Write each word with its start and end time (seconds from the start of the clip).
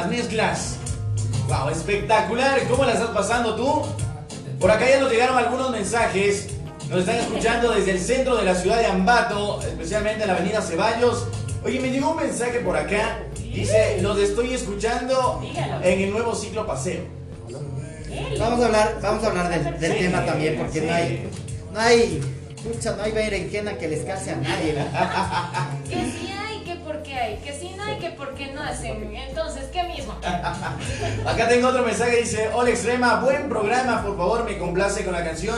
Las 0.00 0.08
mezclas. 0.08 0.76
Wow, 1.46 1.68
espectacular. 1.68 2.62
¿Cómo 2.70 2.84
la 2.86 2.94
estás 2.94 3.10
pasando 3.10 3.54
tú? 3.54 3.82
Por 4.58 4.70
acá 4.70 4.88
ya 4.88 4.98
nos 4.98 5.10
llegaron 5.12 5.36
algunos 5.36 5.70
mensajes. 5.70 6.48
Nos 6.88 7.00
están 7.00 7.16
escuchando 7.16 7.70
desde 7.72 7.90
el 7.90 8.00
centro 8.00 8.34
de 8.36 8.44
la 8.44 8.54
ciudad 8.54 8.78
de 8.78 8.86
Ambato, 8.86 9.60
especialmente 9.60 10.22
en 10.22 10.28
la 10.28 10.36
avenida 10.36 10.62
Ceballos. 10.62 11.26
Oye, 11.62 11.80
me 11.80 11.90
llegó 11.90 12.12
un 12.12 12.16
mensaje 12.16 12.60
por 12.60 12.78
acá. 12.78 13.18
Dice, 13.52 13.98
los 14.00 14.18
estoy 14.18 14.54
escuchando 14.54 15.42
en 15.82 16.00
el 16.00 16.10
nuevo 16.12 16.34
ciclo 16.34 16.66
paseo. 16.66 17.02
Vamos 18.38 18.62
a 18.62 18.66
hablar, 18.66 18.98
vamos 19.02 19.22
a 19.22 19.26
hablar 19.26 19.48
del, 19.50 19.78
del 19.78 19.92
Sí, 19.92 19.98
tema 19.98 20.24
también, 20.24 20.56
porque 20.56 20.80
sí. 20.80 20.86
no 20.86 20.94
hay, 20.94 21.28
no 21.74 21.78
hay, 21.80 22.20
pucha, 22.64 22.96
no 22.96 23.02
hay 23.02 23.12
berenjena 23.12 23.76
que 23.76 23.86
les 23.86 24.02
case 24.06 24.30
a 24.30 24.36
nadie. 24.36 24.76
por 27.00 27.08
qué 27.08 27.14
hay, 27.14 27.36
que 27.38 27.52
sí 27.58 27.74
no 27.76 27.84
hay, 27.84 27.98
que 27.98 28.10
por 28.10 28.34
qué 28.34 28.52
no 28.52 28.62
hacen. 28.62 29.14
Entonces, 29.16 29.64
¿qué 29.72 29.84
mismo? 29.84 30.14
Acá 31.26 31.48
tengo 31.48 31.68
otro 31.68 31.82
mensaje, 31.82 32.16
dice, 32.16 32.50
hola 32.52 32.70
Extrema, 32.70 33.20
buen 33.20 33.48
programa, 33.48 34.02
por 34.02 34.16
favor, 34.18 34.44
me 34.44 34.58
complace 34.58 35.02
con 35.04 35.14
la 35.14 35.24
canción 35.24 35.56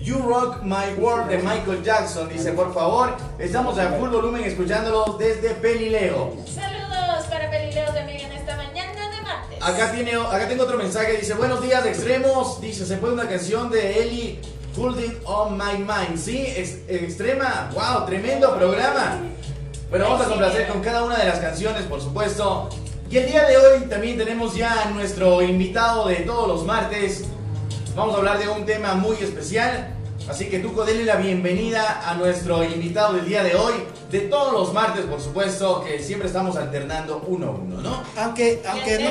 You 0.00 0.18
Rock 0.22 0.62
My 0.62 0.94
World 0.98 1.28
de 1.28 1.38
Michael 1.38 1.84
Jackson. 1.84 2.28
Dice, 2.28 2.52
por 2.52 2.74
favor, 2.74 3.16
estamos 3.38 3.78
a 3.78 3.90
full 3.90 4.08
volumen 4.10 4.42
escuchándolo 4.44 5.16
desde 5.18 5.50
Pelileo. 5.50 6.34
Saludos 6.52 7.26
para 7.30 7.48
Pelileos 7.50 7.94
de 7.94 8.04
Miguel 8.04 8.22
en 8.22 8.32
esta 8.32 8.56
mañana 8.56 9.10
de 9.10 9.22
martes. 9.22 9.58
Acá, 9.62 9.92
tiene, 9.92 10.12
acá 10.16 10.48
tengo 10.48 10.64
otro 10.64 10.76
mensaje, 10.76 11.18
dice, 11.18 11.34
buenos 11.34 11.62
días 11.62 11.86
extremos. 11.86 12.60
Dice, 12.60 12.84
se 12.84 12.96
puede 12.96 13.12
una 13.14 13.28
canción 13.28 13.70
de 13.70 14.02
Ellie, 14.02 14.40
Hold 14.76 14.98
It 15.00 15.18
On 15.24 15.56
My 15.56 15.78
Mind. 15.78 16.18
Sí, 16.18 16.44
ex- 16.56 16.78
extrema, 16.88 17.70
wow, 17.74 18.06
tremendo 18.06 18.56
programa. 18.56 19.18
Bueno, 19.90 20.04
vamos 20.04 20.24
a 20.24 20.28
complacer 20.28 20.68
con 20.68 20.80
cada 20.82 21.02
una 21.02 21.16
de 21.18 21.24
las 21.24 21.40
canciones, 21.40 21.82
por 21.82 22.00
supuesto. 22.00 22.68
Y 23.10 23.16
el 23.16 23.26
día 23.26 23.44
de 23.46 23.56
hoy 23.56 23.80
también 23.88 24.16
tenemos 24.16 24.54
ya 24.54 24.82
a 24.82 24.90
nuestro 24.92 25.42
invitado 25.42 26.06
de 26.06 26.14
todos 26.18 26.46
los 26.46 26.64
martes. 26.64 27.24
Vamos 27.96 28.14
a 28.14 28.18
hablar 28.18 28.38
de 28.38 28.48
un 28.48 28.64
tema 28.64 28.94
muy 28.94 29.16
especial. 29.16 29.96
Así 30.30 30.46
que 30.46 30.60
Tuco, 30.60 30.84
denle 30.84 31.04
la 31.04 31.16
bienvenida 31.16 32.08
a 32.08 32.14
nuestro 32.14 32.62
invitado 32.62 33.14
del 33.14 33.26
día 33.26 33.42
de 33.42 33.56
hoy. 33.56 33.74
De 34.12 34.20
todos 34.20 34.52
los 34.52 34.72
martes, 34.72 35.04
por 35.06 35.20
supuesto, 35.20 35.82
que 35.84 36.00
siempre 36.02 36.28
estamos 36.28 36.56
alternando 36.56 37.22
uno 37.26 37.46
a 37.48 37.50
uno, 37.50 37.80
¿no? 37.80 38.02
Aunque, 38.16 38.62
aunque 38.68 38.98
no, 38.98 39.10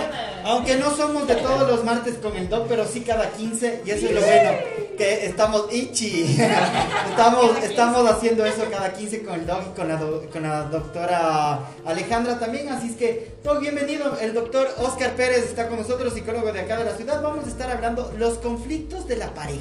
aunque 0.49 0.75
no 0.77 0.95
somos 0.95 1.27
de 1.27 1.35
todos 1.35 1.67
los 1.69 1.83
martes 1.83 2.15
con 2.15 2.35
el 2.37 2.47
doc, 2.49 2.67
pero 2.69 2.85
sí 2.85 3.01
cada 3.01 3.29
15, 3.31 3.83
y 3.85 3.91
eso 3.91 4.05
es 4.07 4.11
lo 4.13 4.21
bueno, 4.21 4.51
que 4.97 5.25
estamos 5.25 5.65
ichi. 5.73 6.37
Estamos, 7.09 7.51
estamos 7.63 8.09
haciendo 8.09 8.45
eso 8.45 8.63
cada 8.71 8.93
15 8.93 9.23
con 9.23 9.35
el 9.39 9.45
doc 9.45 9.61
y 9.73 9.75
con 9.77 9.87
la, 9.89 9.95
do- 9.97 10.25
con 10.31 10.43
la 10.43 10.63
doctora 10.63 11.59
Alejandra 11.85 12.39
también, 12.39 12.69
así 12.69 12.89
es 12.91 12.95
que, 12.95 13.33
doc, 13.43 13.59
bienvenido. 13.59 14.17
El 14.21 14.33
doctor 14.33 14.67
Oscar 14.79 15.11
Pérez 15.15 15.45
está 15.45 15.67
con 15.67 15.79
nosotros, 15.79 16.13
psicólogo 16.13 16.51
de 16.53 16.61
acá 16.61 16.77
de 16.77 16.85
la 16.85 16.95
ciudad. 16.95 17.21
Vamos 17.21 17.45
a 17.45 17.49
estar 17.49 17.69
hablando 17.71 18.13
los 18.17 18.37
conflictos 18.37 19.05
de 19.07 19.17
la 19.17 19.33
pareja. 19.33 19.59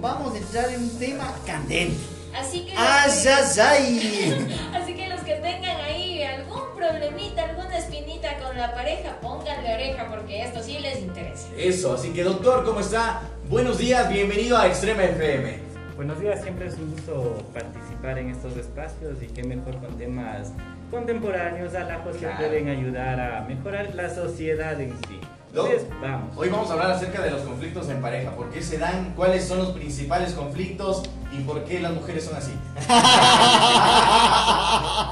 Vamos 0.00 0.34
a 0.34 0.38
entrar 0.38 0.70
en 0.70 0.82
un 0.82 0.98
tema 0.98 1.34
candente. 1.46 1.96
Así 2.34 2.64
que, 2.64 2.72
¡Ay, 2.76 3.08
los 3.10 3.22
que, 3.22 3.60
ay, 3.60 4.00
ay! 4.40 4.58
así 4.74 4.94
que 4.94 5.08
los 5.08 5.20
que 5.20 5.34
tengan 5.34 5.76
ahí 5.80 6.22
algún 6.22 6.62
problemita, 6.74 7.42
alguna 7.42 7.76
espinita 7.76 8.38
con 8.38 8.56
la 8.56 8.72
pareja, 8.72 9.18
pónganle 9.20 9.74
oreja 9.74 10.08
porque 10.08 10.42
esto 10.44 10.62
sí 10.62 10.78
les 10.78 11.00
interesa. 11.00 11.48
Eso, 11.58 11.94
así 11.94 12.10
que 12.12 12.22
doctor, 12.22 12.64
¿cómo 12.64 12.80
está? 12.80 13.22
Buenos 13.50 13.78
días, 13.78 14.08
bienvenido 14.08 14.56
a 14.56 14.68
Extrema 14.68 15.04
FM. 15.04 15.58
Buenos 15.96 16.18
días, 16.20 16.40
siempre 16.40 16.68
es 16.68 16.74
un 16.74 16.92
gusto 16.92 17.44
participar 17.52 18.18
en 18.18 18.30
estos 18.30 18.56
espacios 18.56 19.22
y 19.22 19.26
qué 19.26 19.42
mejor 19.42 19.76
con 19.80 19.98
temas 19.98 20.52
contemporáneos, 20.90 21.74
alajos 21.74 22.14
que 22.14 22.20
Claro. 22.20 22.38
pueden 22.38 22.68
ayudar 22.68 23.20
a 23.20 23.40
mejorar 23.42 23.94
la 23.94 24.08
sociedad 24.14 24.80
en 24.80 24.92
sí. 25.08 25.20
Doc, 25.52 25.66
Entonces, 25.68 25.88
vamos. 26.00 26.36
Hoy 26.36 26.48
vamos 26.48 26.70
a 26.70 26.74
hablar 26.74 26.90
acerca 26.92 27.22
de 27.22 27.30
los 27.32 27.40
conflictos 27.42 27.88
en 27.88 28.00
pareja. 28.00 28.30
¿Por 28.32 28.50
qué 28.50 28.62
se 28.62 28.78
dan? 28.78 29.14
¿Cuáles 29.16 29.48
son 29.48 29.58
los 29.58 29.70
principales 29.70 30.32
conflictos? 30.34 31.02
¿Y 31.32 31.40
por 31.42 31.64
qué 31.64 31.80
las 31.80 31.92
mujeres 31.92 32.24
son 32.24 32.36
así? 32.36 32.52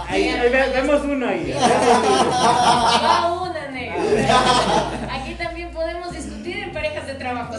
Ahí, 0.09 0.29
ahí 0.29 0.51
ve- 0.51 0.71
vemos 0.75 1.03
uno 1.05 1.29
ahí. 1.29 1.53
Va 1.53 3.33
una, 3.43 3.69
negro. 3.69 4.01
Aquí 5.13 5.35
también 5.35 5.71
podemos 5.73 6.13
discutir 6.13 6.59
en 6.59 6.73
parejas 6.73 7.07
de 7.07 7.15
trabajo. 7.15 7.55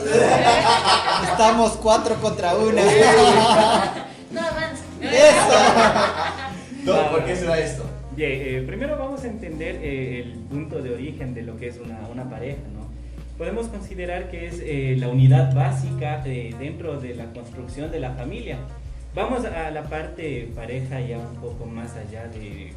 Estamos 1.23 1.71
cuatro 1.73 2.15
contra 2.15 2.55
una. 2.55 2.81
No 4.31 4.41
avanza. 4.41 4.83
¡Eso! 5.01 5.57
Doc, 6.83 7.09
¿por 7.09 7.25
qué 7.25 7.35
se 7.35 7.45
da 7.45 7.57
esto? 7.57 7.83
Bien, 8.19 8.31
eh, 8.33 8.63
primero 8.67 8.97
vamos 8.97 9.23
a 9.23 9.29
entender 9.29 9.77
eh, 9.81 10.19
el 10.19 10.33
punto 10.33 10.81
de 10.81 10.93
origen 10.93 11.33
de 11.33 11.41
lo 11.41 11.55
que 11.55 11.69
es 11.69 11.79
una, 11.79 12.01
una 12.11 12.29
pareja, 12.29 12.59
¿no? 12.73 12.85
Podemos 13.37 13.69
considerar 13.69 14.29
que 14.29 14.47
es 14.47 14.59
eh, 14.61 14.97
la 14.99 15.07
unidad 15.07 15.55
básica 15.55 16.21
eh, 16.25 16.53
dentro 16.59 16.99
de 16.99 17.15
la 17.15 17.31
construcción 17.31 17.89
de 17.91 18.01
la 18.01 18.11
familia. 18.11 18.57
Vamos 19.15 19.45
a 19.45 19.71
la 19.71 19.83
parte 19.83 20.49
pareja 20.53 20.99
ya 20.99 21.17
un 21.17 21.37
poco 21.37 21.65
más 21.65 21.95
allá 21.95 22.27
de, 22.27 22.73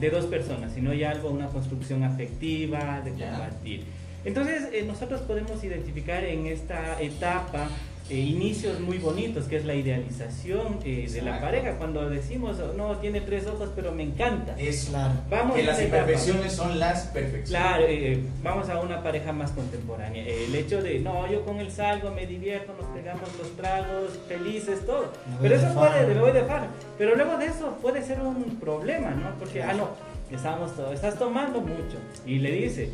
de 0.00 0.10
dos 0.10 0.26
personas, 0.26 0.72
sino 0.72 0.92
ya 0.92 1.12
algo, 1.12 1.30
una 1.30 1.46
construcción 1.46 2.02
afectiva, 2.02 3.02
de 3.04 3.12
compartir. 3.12 3.84
Entonces, 4.24 4.68
eh, 4.72 4.82
nosotros 4.84 5.20
podemos 5.20 5.62
identificar 5.62 6.24
en 6.24 6.46
esta 6.46 7.00
etapa 7.00 7.68
eh, 8.12 8.16
inicios 8.20 8.78
muy 8.80 8.98
bonitos, 8.98 9.46
que 9.46 9.56
es 9.56 9.64
la 9.64 9.74
idealización 9.74 10.78
eh, 10.84 11.08
de 11.10 11.22
la 11.22 11.40
pareja. 11.40 11.78
Cuando 11.78 12.10
decimos, 12.10 12.58
"Oh, 12.60 12.74
no, 12.76 12.98
tiene 12.98 13.22
tres 13.22 13.46
ojos, 13.46 13.70
pero 13.74 13.92
me 13.92 14.02
encanta. 14.02 14.54
Es 14.58 14.86
Claro. 14.90 15.14
Vamos 15.30 15.56
que 15.56 15.62
a 15.62 15.66
las 15.66 15.80
imperfecciones 15.82 16.52
son 16.52 16.78
las 16.78 17.06
perfecciones. 17.06 17.48
Claro, 17.48 17.84
eh, 17.88 18.22
vamos 18.42 18.68
a 18.68 18.78
una 18.80 19.02
pareja 19.02 19.32
más 19.32 19.50
contemporánea. 19.52 20.22
Eh, 20.24 20.44
El 20.48 20.54
hecho 20.54 20.82
de, 20.82 20.98
no, 20.98 21.30
yo 21.30 21.44
con 21.44 21.58
él 21.60 21.70
salgo, 21.70 22.10
me 22.10 22.26
divierto, 22.26 22.74
nos 22.78 22.88
pegamos 22.90 23.28
los 23.38 23.50
tragos, 23.56 24.10
felices, 24.28 24.84
todo. 24.84 25.06
Me 25.30 25.36
Pero 25.48 25.54
eso 25.56 25.72
puede, 25.74 26.06
me 26.14 26.20
voy 26.20 26.32
de 26.32 26.42
farra. 26.42 26.66
Pero 26.98 27.14
luego 27.16 27.38
de 27.38 27.46
eso 27.46 27.78
puede 27.80 28.02
ser 28.02 28.20
un 28.20 28.58
problema, 28.60 29.10
¿no? 29.10 29.30
Porque, 29.38 29.62
ah, 29.62 29.72
no, 29.72 29.88
estamos 30.30 30.74
todos, 30.76 30.92
estás 30.92 31.18
tomando 31.18 31.60
mucho. 31.60 31.96
Y 32.26 32.38
le 32.40 32.50
dice, 32.50 32.90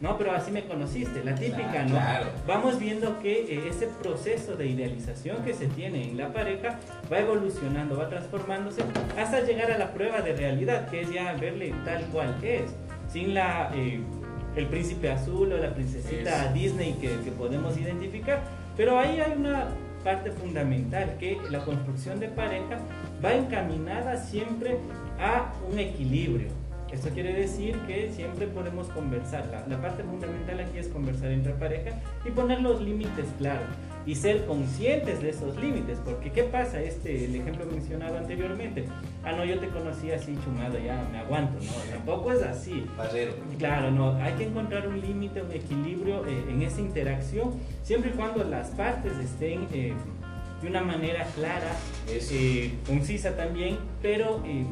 no, 0.00 0.16
pero 0.16 0.32
así 0.32 0.52
me 0.52 0.64
conociste, 0.64 1.24
la 1.24 1.34
típica, 1.34 1.82
¿no? 1.82 1.90
claro. 1.90 2.26
Vamos 2.46 2.78
viendo 2.78 3.18
que 3.20 3.40
eh, 3.52 3.68
ese 3.68 3.88
proceso 3.88 4.54
de 4.54 4.66
idealización 4.66 5.42
que 5.44 5.54
se 5.54 5.66
tiene 5.66 6.10
en 6.10 6.16
la 6.16 6.32
pareja 6.32 6.78
va 7.10 7.18
evolucionando, 7.18 7.96
va 7.96 8.08
transformándose 8.08 8.82
hasta 9.18 9.40
llegar 9.40 9.72
a 9.72 9.78
la 9.78 9.92
prueba 9.92 10.20
de 10.20 10.34
realidad, 10.34 10.88
que 10.88 11.00
es 11.00 11.12
ya 11.12 11.32
verle 11.34 11.74
tal 11.84 12.04
cual 12.06 12.36
es, 12.42 12.70
sin 13.12 13.34
la 13.34 13.72
eh, 13.74 14.00
el 14.56 14.66
príncipe 14.66 15.10
azul 15.10 15.52
o 15.52 15.58
la 15.58 15.74
princesita 15.74 16.44
Eso. 16.44 16.54
Disney 16.54 16.92
que, 16.94 17.08
que 17.20 17.30
podemos 17.32 17.76
identificar. 17.76 18.42
Pero 18.76 18.98
ahí 18.98 19.20
hay 19.20 19.32
una 19.32 19.68
parte 20.04 20.30
fundamental, 20.30 21.16
que 21.18 21.38
la 21.50 21.64
construcción 21.64 22.20
de 22.20 22.28
pareja 22.28 22.78
va 23.24 23.34
encaminada 23.34 24.16
siempre 24.16 24.78
a 25.20 25.52
un 25.70 25.78
equilibrio. 25.78 26.48
Esto 26.92 27.10
quiere 27.10 27.34
decir 27.34 27.76
que 27.86 28.10
siempre 28.12 28.46
podemos 28.46 28.88
conversar. 28.88 29.46
La, 29.50 29.66
la 29.66 29.80
parte 29.80 30.02
fundamental 30.02 30.60
aquí 30.60 30.78
es 30.78 30.88
conversar 30.88 31.30
entre 31.30 31.52
pareja 31.52 32.00
y 32.24 32.30
poner 32.30 32.60
los 32.60 32.80
límites 32.80 33.26
claros 33.38 33.68
y 34.06 34.14
ser 34.14 34.46
conscientes 34.46 35.20
de 35.20 35.28
esos 35.30 35.56
límites. 35.56 35.98
Porque 36.02 36.32
¿qué 36.32 36.44
pasa? 36.44 36.80
Este, 36.80 37.26
el 37.26 37.36
ejemplo 37.36 37.66
mencionado 37.66 38.16
anteriormente. 38.16 38.86
Ah, 39.22 39.32
no, 39.32 39.44
yo 39.44 39.58
te 39.58 39.68
conocí 39.68 40.10
así 40.10 40.36
chumado, 40.44 40.78
ya 40.78 41.06
me 41.12 41.18
aguanto. 41.18 41.62
No, 41.62 41.72
tampoco 41.92 42.32
es 42.32 42.42
así. 42.42 42.86
Barrero. 42.96 43.32
Claro, 43.58 43.90
no, 43.90 44.14
hay 44.14 44.32
que 44.34 44.44
encontrar 44.44 44.88
un 44.88 45.00
límite, 45.00 45.42
un 45.42 45.52
equilibrio 45.52 46.24
eh, 46.26 46.44
en 46.48 46.62
esa 46.62 46.80
interacción, 46.80 47.50
siempre 47.82 48.10
y 48.10 48.14
cuando 48.14 48.44
las 48.44 48.68
partes 48.68 49.12
estén 49.18 49.68
eh, 49.72 49.92
de 50.62 50.68
una 50.68 50.82
manera 50.82 51.26
clara, 51.34 51.76
eh, 52.08 52.72
concisa 52.86 53.36
también, 53.36 53.76
pero 54.02 54.42
eh, 54.46 54.64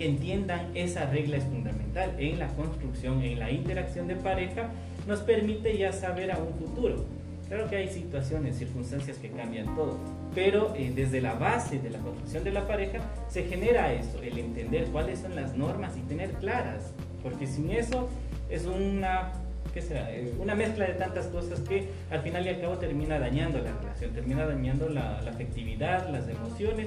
que 0.00 0.06
entiendan 0.06 0.70
esa 0.74 1.04
regla 1.10 1.36
es 1.36 1.44
fundamental 1.44 2.14
en 2.18 2.38
la 2.38 2.48
construcción, 2.48 3.22
en 3.22 3.38
la 3.38 3.50
interacción 3.50 4.08
de 4.08 4.16
pareja, 4.16 4.70
nos 5.06 5.20
permite 5.20 5.76
ya 5.76 5.92
saber 5.92 6.32
a 6.32 6.38
un 6.38 6.54
futuro. 6.54 7.04
Claro 7.48 7.68
que 7.68 7.76
hay 7.76 7.88
situaciones, 7.88 8.56
circunstancias 8.56 9.18
que 9.18 9.28
cambian 9.28 9.66
todo, 9.76 9.98
pero 10.34 10.74
eh, 10.74 10.90
desde 10.94 11.20
la 11.20 11.34
base 11.34 11.80
de 11.80 11.90
la 11.90 11.98
construcción 11.98 12.44
de 12.44 12.50
la 12.50 12.66
pareja 12.66 13.00
se 13.28 13.44
genera 13.44 13.92
eso, 13.92 14.22
el 14.22 14.38
entender 14.38 14.86
cuáles 14.86 15.18
son 15.18 15.36
las 15.36 15.54
normas 15.54 15.94
y 15.98 16.00
tener 16.08 16.30
claras, 16.32 16.94
porque 17.22 17.46
sin 17.46 17.70
eso 17.70 18.08
es 18.48 18.64
una, 18.64 19.32
¿qué 19.74 19.82
será? 19.82 20.10
Eh, 20.14 20.32
una 20.40 20.54
mezcla 20.54 20.86
de 20.86 20.94
tantas 20.94 21.26
cosas 21.26 21.60
que 21.60 21.88
al 22.10 22.22
final 22.22 22.46
y 22.46 22.48
al 22.48 22.60
cabo 22.62 22.78
termina 22.78 23.18
dañando 23.18 23.58
la 23.58 23.72
relación, 23.72 24.12
termina 24.14 24.46
dañando 24.46 24.88
la, 24.88 25.20
la 25.20 25.30
afectividad, 25.30 26.08
las 26.08 26.26
emociones, 26.26 26.86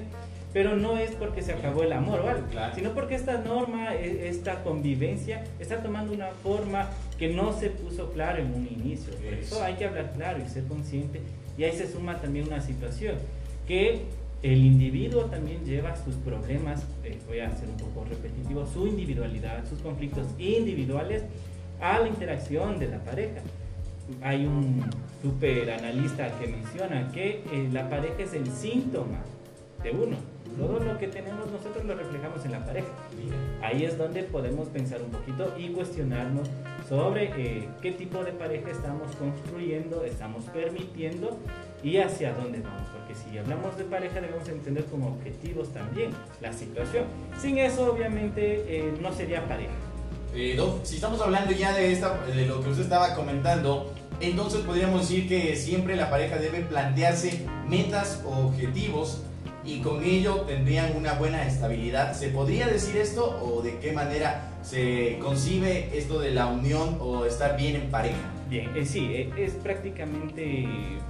pero 0.54 0.76
no 0.76 0.98
es 0.98 1.12
porque 1.12 1.42
se 1.42 1.52
acabó 1.54 1.84
el 1.84 1.92
amor 1.94 2.22
algo, 2.28 2.48
Claro. 2.52 2.76
sino 2.76 2.92
porque 2.94 3.16
esta 3.16 3.40
norma, 3.40 3.96
e- 3.96 4.28
esta 4.30 4.64
convivencia 4.64 5.44
está 5.60 5.82
tomando 5.82 6.14
una 6.14 6.28
forma 6.44 6.90
que 7.18 7.30
no 7.30 7.54
se 7.54 7.70
puso 7.72 8.12
claro 8.12 8.42
en 8.42 8.54
un 8.54 8.68
inicio. 8.68 9.14
Por 9.16 9.34
Eso. 9.34 9.56
eso 9.56 9.64
hay 9.64 9.74
que 9.76 9.86
hablar 9.86 10.14
claro 10.14 10.44
y 10.46 10.48
ser 10.48 10.66
consciente. 10.66 11.22
Y 11.58 11.64
ahí 11.64 11.76
se 11.76 11.92
suma 11.92 12.22
también 12.22 12.48
una 12.48 12.62
situación 12.62 13.16
que 13.68 14.02
el 14.44 14.64
individuo 14.66 15.26
también 15.26 15.64
lleva 15.66 15.96
sus 15.96 16.16
problemas, 16.16 16.84
eh, 17.04 17.18
voy 17.28 17.40
a 17.40 17.50
ser 17.56 17.70
un 17.70 17.78
poco 17.78 18.06
repetitivo, 18.10 18.66
su 18.68 18.86
individualidad, 18.88 19.66
sus 19.68 19.80
conflictos 19.80 20.28
individuales 20.38 21.24
a 21.82 22.00
la 22.00 22.08
interacción 22.08 22.78
de 22.78 22.90
la 22.90 23.00
pareja. 23.00 23.42
Hay 24.22 24.46
un 24.46 24.84
super 25.22 25.72
analista 25.72 26.30
que 26.40 26.48
menciona 26.48 27.10
que 27.14 27.42
eh, 27.54 27.70
la 27.72 27.90
pareja 27.90 28.16
es 28.24 28.34
el 28.34 28.48
síntoma 28.52 29.20
de 29.82 29.92
uno. 29.92 30.18
Todo 30.58 30.80
lo 30.80 30.98
que 30.98 31.08
tenemos 31.08 31.50
nosotros 31.52 31.84
lo 31.86 31.96
reflejamos 31.96 32.46
en 32.46 32.52
la 32.52 32.66
pareja. 32.66 32.88
Ahí 33.62 33.86
es 33.86 33.98
donde 33.98 34.24
podemos 34.24 34.68
pensar 34.70 35.02
un 35.02 35.10
poquito 35.10 35.54
y 35.58 35.70
cuestionarnos 35.70 36.48
sobre 36.88 37.32
eh, 37.38 37.68
qué 37.82 37.92
tipo 37.92 38.24
de 38.24 38.34
pareja 38.34 38.70
estamos 38.70 39.16
construyendo, 39.16 40.04
estamos 40.04 40.46
permitiendo 40.46 41.40
y 41.84 41.98
hacia 41.98 42.34
dónde 42.34 42.60
vamos. 42.60 42.88
Porque 42.94 43.16
si 43.16 43.38
hablamos 43.38 43.78
de 43.78 43.86
pareja 43.86 44.22
debemos 44.22 44.48
entender 44.48 44.86
como 44.86 45.08
objetivos 45.08 45.74
también 45.74 46.12
la 46.42 46.54
situación. 46.54 47.06
Sin 47.40 47.58
eso 47.58 47.92
obviamente 47.92 48.64
eh, 48.68 48.94
no 49.02 49.12
sería 49.12 49.48
pareja. 49.48 49.74
Eh, 50.36 50.60
si 50.84 50.96
estamos 50.96 51.22
hablando 51.22 51.52
ya 51.52 51.74
de, 51.74 51.92
esta, 51.92 52.26
de 52.26 52.46
lo 52.46 52.62
que 52.62 52.70
usted 52.70 52.84
estaba 52.84 53.16
comentando, 53.16 53.94
entonces 54.20 54.62
podríamos 54.62 55.02
decir 55.02 55.28
que 55.28 55.56
siempre 55.56 55.96
la 55.96 56.10
pareja 56.10 56.38
debe 56.38 56.62
plantearse 56.62 57.46
metas 57.68 58.24
o 58.26 58.48
objetivos 58.48 59.22
y 59.66 59.80
con 59.80 60.04
ello 60.04 60.42
tendrían 60.42 60.96
una 60.96 61.14
buena 61.14 61.46
estabilidad. 61.48 62.14
¿Se 62.14 62.30
podría 62.30 62.68
decir 62.68 62.98
esto 62.98 63.40
o 63.42 63.62
de 63.62 63.80
qué 63.80 63.92
manera 63.92 64.50
se 64.62 65.18
concibe 65.22 65.98
esto 65.98 66.20
de 66.20 66.32
la 66.32 66.48
unión 66.48 66.98
o 67.00 67.26
estar 67.26 67.56
bien 67.58 67.76
en 67.76 67.90
pareja? 67.90 68.18
Bien, 68.50 68.70
eh, 68.76 68.86
sí, 68.86 69.14
eh, 69.14 69.32
es 69.38 69.54
prácticamente 69.54 70.68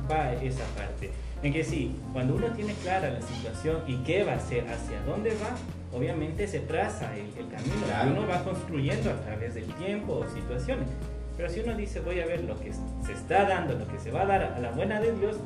va 0.10 0.34
esa 0.34 0.64
parte. 0.78 1.10
En 1.42 1.52
que 1.52 1.64
sí, 1.64 1.96
cuando 2.14 2.36
uno 2.36 2.48
tiene 2.54 2.74
clara 2.76 3.10
la 3.10 3.22
situación 3.22 3.82
y 3.88 3.98
qué 4.04 4.24
va 4.24 4.34
a 4.34 4.36
hacer, 4.36 4.66
hacia 4.70 5.02
dónde 5.06 5.32
va, 5.32 5.56
obviamente 5.98 6.48
se 6.48 6.60
traza 6.62 7.12
el, 7.16 7.30
camino 7.50 8.18
uno 8.18 8.28
va 8.28 8.44
construyendo 8.44 9.10
a 9.10 9.22
través 9.22 9.56
del 9.56 9.66
tiempo 9.76 10.24
o 10.26 10.30
situaciones. 10.30 10.88
Pero 11.36 11.50
si 11.50 11.62
uno 11.62 11.76
dice 11.76 12.00
voy 12.00 12.20
a 12.22 12.26
ver 12.26 12.44
lo 12.44 12.58
que 12.60 12.72
se 12.72 13.12
está 13.12 13.46
dando, 13.46 13.74
lo 13.74 13.88
que 13.88 14.00
se 14.00 14.12
va 14.12 14.22
a 14.22 14.26
dar 14.26 14.44
a 14.44 14.60
la 14.60 14.72
buena 14.72 15.02
de 15.02 15.12
Dios, 15.14 15.38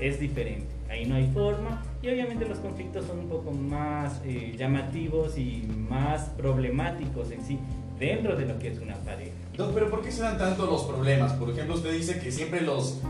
es 0.00 0.20
diferente. 0.20 0.66
Ahí 0.90 1.06
no 1.06 1.16
hay 1.16 1.26
forma 1.32 1.82
y 2.02 2.08
obviamente 2.08 2.46
los 2.46 2.58
conflictos 2.58 3.06
son 3.06 3.20
un 3.20 3.28
poco 3.28 3.50
más 3.50 4.20
eh, 4.24 4.54
llamativos 4.56 5.36
y 5.38 5.66
más 5.88 6.22
problemáticos 6.36 7.30
en 7.30 7.44
sí 7.44 7.58
dentro 7.98 8.36
de 8.36 8.46
lo 8.46 8.58
que 8.58 8.68
es 8.68 8.78
una 8.78 8.94
pareja. 8.96 9.32
pero 9.56 9.90
¿por 9.90 10.02
qué 10.02 10.10
se 10.12 10.22
dan 10.22 10.36
tanto 10.36 10.66
los 10.66 10.82
problemas? 10.84 11.32
Por 11.34 11.50
ejemplo, 11.50 11.74
usted 11.74 11.92
dice 11.92 12.18
que 12.18 12.30
siempre 12.32 12.60
los, 12.60 13.00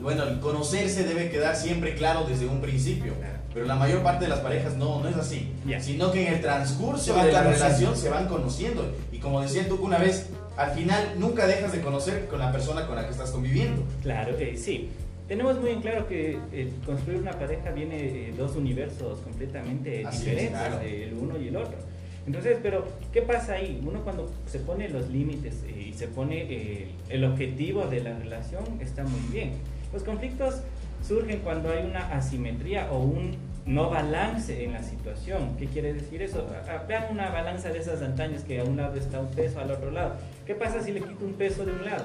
bueno, 0.00 0.24
el 0.24 0.40
conocerse 0.40 1.04
debe 1.04 1.30
quedar 1.30 1.56
siempre 1.56 1.94
claro 1.94 2.24
desde 2.26 2.46
un 2.46 2.60
principio. 2.60 3.14
Pero 3.52 3.66
la 3.66 3.74
mayor 3.74 4.02
parte 4.04 4.26
de 4.26 4.30
las 4.30 4.40
parejas 4.40 4.76
no, 4.76 5.02
no 5.02 5.08
es 5.08 5.16
así. 5.16 5.52
Sino 5.80 6.12
que 6.12 6.26
en 6.26 6.34
el 6.34 6.40
transcurso 6.40 7.14
de 7.16 7.32
la 7.32 7.42
relación 7.42 7.96
se 7.96 8.08
van 8.08 8.28
conociendo. 8.28 8.88
Y 9.10 9.18
como 9.18 9.40
decía 9.40 9.68
tú 9.68 9.76
una 9.82 9.98
vez, 9.98 10.30
al 10.56 10.70
final 10.70 11.14
nunca 11.18 11.46
dejas 11.46 11.72
de 11.72 11.80
conocer 11.80 12.26
con 12.28 12.38
la 12.38 12.52
persona 12.52 12.86
con 12.86 12.94
la 12.94 13.04
que 13.04 13.10
estás 13.10 13.32
conviviendo. 13.32 13.82
Claro, 14.02 14.36
eh, 14.38 14.56
sí 14.56 14.88
tenemos 15.30 15.60
muy 15.60 15.70
en 15.70 15.80
claro 15.80 16.08
que 16.08 16.40
eh, 16.52 16.72
construir 16.84 17.20
una 17.20 17.30
pareja 17.30 17.70
viene 17.70 18.02
de 18.02 18.34
dos 18.36 18.56
universos 18.56 19.20
completamente 19.20 20.04
diferentes, 20.10 20.60
el 20.82 21.14
uno 21.14 21.40
y 21.40 21.46
el 21.46 21.56
otro. 21.56 21.78
Entonces, 22.26 22.58
pero, 22.60 22.84
¿qué 23.12 23.22
pasa 23.22 23.52
ahí? 23.52 23.80
Uno 23.86 24.02
cuando 24.02 24.28
se 24.46 24.58
pone 24.58 24.88
los 24.88 25.08
límites 25.08 25.62
eh, 25.68 25.86
y 25.90 25.92
se 25.92 26.08
pone 26.08 26.52
eh, 26.52 26.88
el 27.10 27.22
objetivo 27.22 27.86
de 27.86 28.00
la 28.00 28.18
relación, 28.18 28.64
está 28.80 29.04
muy 29.04 29.20
bien. 29.30 29.52
Los 29.92 30.02
conflictos 30.02 30.62
surgen 31.06 31.38
cuando 31.44 31.70
hay 31.70 31.86
una 31.86 32.12
asimetría 32.12 32.90
o 32.90 32.98
un 32.98 33.36
no 33.70 33.88
balance 33.88 34.64
en 34.64 34.72
la 34.72 34.82
situación. 34.82 35.56
¿Qué 35.56 35.66
quiere 35.66 35.92
decir 35.92 36.20
eso? 36.22 36.44
Vean 36.88 37.04
una 37.10 37.30
balanza 37.30 37.68
de 37.70 37.78
esas 37.78 38.02
antañas 38.02 38.42
que 38.42 38.60
a 38.60 38.64
un 38.64 38.76
lado 38.76 38.96
está 38.96 39.20
un 39.20 39.30
peso, 39.30 39.60
al 39.60 39.70
otro 39.70 39.92
lado. 39.92 40.14
¿Qué 40.44 40.56
pasa 40.56 40.82
si 40.82 40.90
le 40.90 41.00
quito 41.00 41.24
un 41.24 41.34
peso 41.34 41.64
de 41.64 41.72
un 41.72 41.84
lado? 41.84 42.04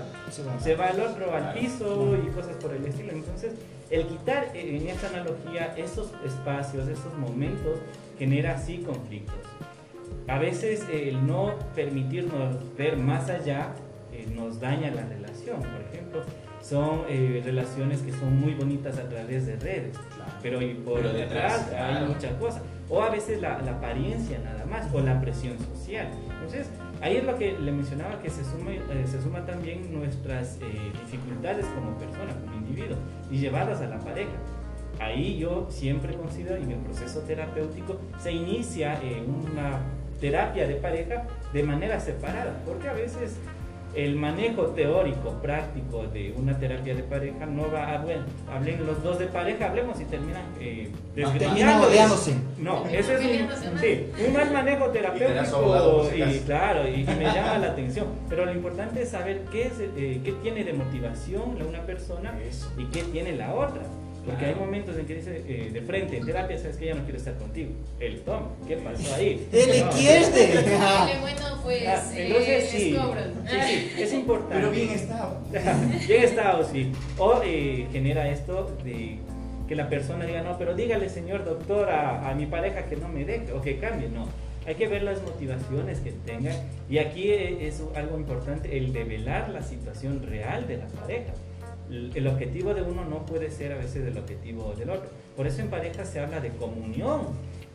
Se 0.59 0.75
va, 0.75 0.87
al 0.87 0.99
otro, 0.99 1.33
al 1.33 1.53
piso 1.53 2.15
y 2.23 2.29
cosas 2.29 2.55
por 2.57 2.71
el 2.71 2.85
estilo. 2.85 3.13
Entonces, 3.13 3.53
el 3.89 4.05
quitar 4.05 4.49
en 4.53 4.87
esta 4.87 5.07
analogía 5.07 5.73
esos 5.75 6.11
espacios, 6.23 6.87
esos 6.87 7.13
momentos, 7.17 7.79
genera 8.19 8.53
así 8.53 8.77
conflictos. 8.77 9.35
A 10.27 10.37
veces 10.37 10.85
el 10.91 11.25
no 11.25 11.55
permitirnos 11.73 12.75
ver 12.77 12.97
más 12.97 13.29
allá 13.29 13.73
eh, 14.11 14.27
nos 14.35 14.59
daña 14.59 14.91
la 14.91 15.05
relación. 15.07 15.57
Por 15.57 15.81
ejemplo, 15.91 16.23
son 16.67 17.03
eh, 17.07 17.41
relaciones 17.45 18.01
que 18.01 18.11
son 18.11 18.39
muy 18.39 18.55
bonitas 18.55 18.97
a 18.97 19.07
través 19.07 19.45
de 19.45 19.55
redes, 19.57 19.95
pero 20.41 20.59
por 20.83 21.03
detrás, 21.03 21.71
hay 21.71 22.05
muchas 22.05 22.33
cosas. 22.33 22.63
O 22.89 23.01
a 23.01 23.09
veces 23.09 23.39
la, 23.39 23.57
apariencia 23.57 24.39
nada 24.39 24.65
más, 24.65 24.91
o 24.93 24.99
la 24.99 25.21
presión 25.21 25.57
social. 25.59 26.07
Entonces, 26.33 26.67
ahí 27.01 27.17
es 27.17 27.23
lo 27.23 27.37
que 27.37 27.51
le 27.53 27.71
mencionaba, 27.71 28.19
que 28.19 28.31
se 28.31 28.43
suma, 28.43 28.71
eh, 28.71 29.05
se 29.05 29.21
suma 29.21 29.45
también 29.45 29.93
nuestras 29.93 30.57
eh, 30.61 30.91
dificultades 31.05 31.65
como 31.67 31.97
persona, 31.97 32.33
como 32.43 32.55
individuo, 32.55 32.97
y 33.29 33.37
llevadas 33.37 33.81
a 33.81 33.87
la 33.87 33.99
pareja. 33.99 34.33
Ahí 34.99 35.37
yo 35.37 35.67
siempre 35.69 36.15
considero, 36.15 36.55
en 36.55 36.71
el 36.71 36.79
proceso 36.79 37.19
terapéutico, 37.21 37.99
se 38.19 38.31
inicia 38.31 38.99
una 39.27 39.81
terapia 40.19 40.67
de 40.67 40.75
pareja 40.75 41.27
de 41.53 41.63
manera 41.63 41.99
separada, 41.99 42.59
porque 42.65 42.87
a 42.87 42.93
veces 42.93 43.37
el 43.95 44.15
manejo 44.15 44.67
teórico, 44.67 45.31
práctico 45.41 46.05
de 46.07 46.33
una 46.37 46.57
terapia 46.59 46.93
de 46.93 47.03
pareja 47.03 47.45
no 47.45 47.71
va 47.71 47.93
a, 47.93 47.97
bueno, 47.99 48.23
hablen 48.51 48.85
los 48.85 49.01
dos 49.01 49.19
de 49.19 49.27
pareja, 49.27 49.67
hablemos 49.67 49.99
y 50.01 50.05
terminan 50.05 50.43
eh, 50.59 50.91
No, 52.59 52.85
eso 52.87 53.13
es 53.13 53.21
un, 53.21 53.79
sí, 53.79 54.07
un 54.27 54.33
mal 54.33 54.51
manejo 54.51 54.87
terapéutico 54.87 56.09
y 56.15 56.39
claro, 56.39 56.87
y, 56.87 57.03
me 57.03 57.23
llama 57.33 57.57
la 57.57 57.67
atención. 57.67 58.07
Pero 58.29 58.45
lo 58.45 58.51
importante 58.51 59.03
es 59.03 59.09
saber 59.09 59.43
qué, 59.51 59.67
es, 59.67 59.79
eh, 59.79 60.21
qué 60.23 60.31
tiene 60.43 60.63
de 60.63 60.73
motivación 60.73 61.57
una 61.65 61.81
persona 61.85 62.33
y 62.77 62.85
qué 62.85 63.03
tiene 63.03 63.35
la 63.35 63.53
otra. 63.53 63.81
Porque 64.25 64.45
hay 64.45 64.55
momentos 64.55 64.97
en 64.97 65.05
que 65.05 65.15
dice 65.15 65.43
eh, 65.47 65.69
de 65.71 65.81
frente, 65.81 66.17
en 66.17 66.25
terapia, 66.25 66.57
sabes 66.57 66.77
que 66.77 66.85
ella 66.85 66.95
no 66.95 67.03
quiere 67.03 67.19
estar 67.19 67.35
contigo. 67.35 67.69
El 67.99 68.21
Tom, 68.21 68.43
¿qué 68.67 68.77
pasó 68.77 69.13
ahí? 69.15 69.47
Él 69.51 69.83
quiere. 69.95 70.77
bueno, 71.21 71.59
pues. 71.63 71.83
Ah, 71.87 72.03
entonces 72.15 72.69
sí, 72.69 72.77
sí, 72.77 72.97
sí, 73.67 74.01
es 74.01 74.13
importante. 74.13 74.55
Pero 74.55 74.71
bien 74.71 74.89
estado. 74.89 75.37
bien 76.07 76.23
estado, 76.23 76.63
sí. 76.63 76.91
O 77.19 77.41
eh, 77.43 77.87
genera 77.91 78.27
esto 78.29 78.75
de 78.83 79.19
que 79.67 79.75
la 79.75 79.89
persona 79.89 80.25
diga, 80.25 80.41
no, 80.41 80.57
pero 80.57 80.75
dígale, 80.75 81.09
señor 81.09 81.45
doctor, 81.45 81.89
a, 81.89 82.29
a 82.29 82.33
mi 82.33 82.47
pareja 82.47 82.85
que 82.85 82.95
no 82.95 83.07
me 83.07 83.25
deje 83.25 83.51
o 83.53 83.61
que 83.61 83.77
cambie. 83.77 84.09
No, 84.09 84.27
hay 84.65 84.73
que 84.73 84.87
ver 84.87 85.03
las 85.03 85.21
motivaciones 85.21 85.99
que 85.99 86.11
tengan. 86.11 86.55
Y 86.89 86.97
aquí 86.97 87.29
eh, 87.29 87.67
es 87.67 87.83
algo 87.95 88.17
importante, 88.17 88.75
el 88.75 88.91
develar 88.91 89.49
la 89.49 89.61
situación 89.61 90.23
real 90.23 90.67
de 90.67 90.77
la 90.77 90.87
pareja 90.87 91.33
el 91.89 92.27
objetivo 92.27 92.73
de 92.73 92.81
uno 92.81 93.05
no 93.05 93.25
puede 93.25 93.51
ser 93.51 93.71
a 93.71 93.77
veces 93.77 94.07
el 94.07 94.17
objetivo 94.17 94.73
del 94.75 94.89
otro. 94.89 95.09
Por 95.35 95.47
eso 95.47 95.61
en 95.61 95.69
pareja 95.69 96.05
se 96.05 96.19
habla 96.19 96.39
de 96.39 96.49
comunión 96.49 97.27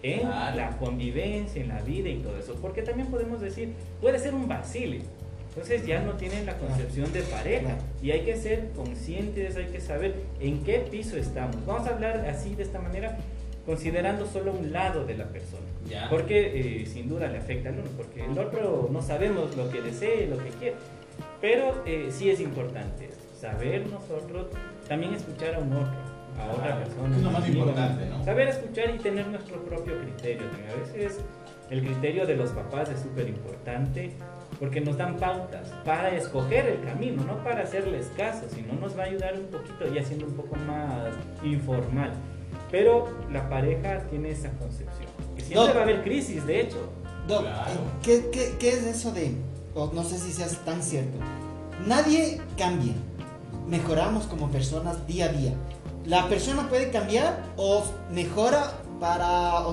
en 0.02 0.28
la 0.28 0.76
convivencia, 0.78 1.62
en 1.62 1.68
la 1.68 1.80
vida 1.82 2.08
y 2.08 2.16
todo 2.16 2.38
eso. 2.38 2.54
Porque 2.60 2.82
también 2.82 3.08
podemos 3.08 3.40
decir, 3.40 3.72
puede 4.00 4.18
ser 4.18 4.34
un 4.34 4.48
vacile. 4.48 5.02
Entonces 5.50 5.84
ya 5.84 6.00
no 6.00 6.14
tienen 6.14 6.46
la 6.46 6.56
concepción 6.58 7.12
de 7.12 7.22
pareja 7.22 7.76
y 8.00 8.12
hay 8.12 8.20
que 8.20 8.36
ser 8.36 8.70
conscientes, 8.74 9.56
hay 9.56 9.66
que 9.66 9.80
saber 9.80 10.14
en 10.40 10.62
qué 10.62 10.78
piso 10.78 11.16
estamos. 11.16 11.64
Vamos 11.66 11.88
a 11.88 11.94
hablar 11.94 12.24
así 12.28 12.54
de 12.54 12.62
esta 12.62 12.80
manera 12.80 13.18
considerando 13.66 14.26
solo 14.26 14.52
un 14.52 14.72
lado 14.72 15.04
de 15.04 15.16
la 15.16 15.26
persona. 15.26 15.66
Porque 16.08 16.82
eh, 16.82 16.86
sin 16.86 17.08
duda 17.08 17.28
le 17.28 17.38
afecta 17.38 17.70
al 17.70 17.80
uno, 17.80 17.90
porque 17.96 18.24
el 18.24 18.38
otro 18.38 18.88
no 18.92 19.02
sabemos 19.02 19.56
lo 19.56 19.70
que 19.70 19.82
desee, 19.82 20.28
lo 20.28 20.38
que 20.38 20.50
quiere. 20.50 20.76
Pero 21.40 21.82
eh, 21.84 22.08
sí 22.10 22.30
es 22.30 22.40
importante 22.40 23.09
saber 23.40 23.86
nosotros 23.88 24.48
también 24.86 25.14
escuchar 25.14 25.54
a 25.54 25.58
un 25.60 25.72
otro, 25.72 25.98
a 26.38 26.52
otra 26.52 26.78
persona. 26.78 27.16
Es 27.16 27.22
lo 27.22 27.30
más 27.30 27.48
importante, 27.48 28.06
¿no? 28.06 28.24
Saber 28.24 28.48
escuchar 28.48 28.94
y 28.94 28.98
tener 28.98 29.26
nuestro 29.28 29.64
propio 29.64 29.98
criterio. 30.00 30.46
A 30.70 30.80
veces 30.80 31.20
el 31.70 31.82
criterio 31.84 32.26
de 32.26 32.36
los 32.36 32.50
papás 32.50 32.90
es 32.90 33.00
súper 33.00 33.28
importante 33.28 34.12
porque 34.58 34.80
nos 34.80 34.96
dan 34.96 35.16
pautas 35.16 35.68
para 35.84 36.14
escoger 36.14 36.66
el 36.66 36.84
camino, 36.84 37.24
no 37.24 37.42
para 37.42 37.62
hacerles 37.62 38.10
caso, 38.16 38.46
sino 38.52 38.74
nos 38.74 38.98
va 38.98 39.04
a 39.04 39.06
ayudar 39.06 39.34
un 39.34 39.46
poquito 39.46 39.92
y 39.92 39.98
haciendo 39.98 40.26
un 40.26 40.34
poco 40.34 40.56
más 40.56 41.14
informal. 41.42 42.12
Pero 42.70 43.08
la 43.32 43.48
pareja 43.48 44.00
tiene 44.10 44.30
esa 44.30 44.50
concepción. 44.50 45.08
Que 45.34 45.42
siempre 45.42 45.72
va 45.72 45.80
a 45.80 45.82
haber 45.84 46.02
crisis, 46.02 46.46
de 46.46 46.60
hecho. 46.60 46.92
¿qué, 48.02 48.28
qué, 48.32 48.56
qué 48.58 48.70
es 48.70 48.84
eso 48.86 49.12
de, 49.12 49.32
no 49.74 50.02
sé 50.02 50.18
si 50.18 50.32
sea 50.32 50.48
tan 50.64 50.82
cierto, 50.82 51.16
nadie 51.86 52.40
cambia, 52.58 52.94
mejoramos 53.70 54.24
como 54.24 54.50
personas 54.50 55.06
día 55.06 55.26
a 55.26 55.28
día. 55.28 55.54
La 56.04 56.28
persona 56.28 56.68
puede 56.68 56.90
cambiar 56.90 57.42
o 57.56 57.84
mejora 58.12 58.82
para... 58.98 59.64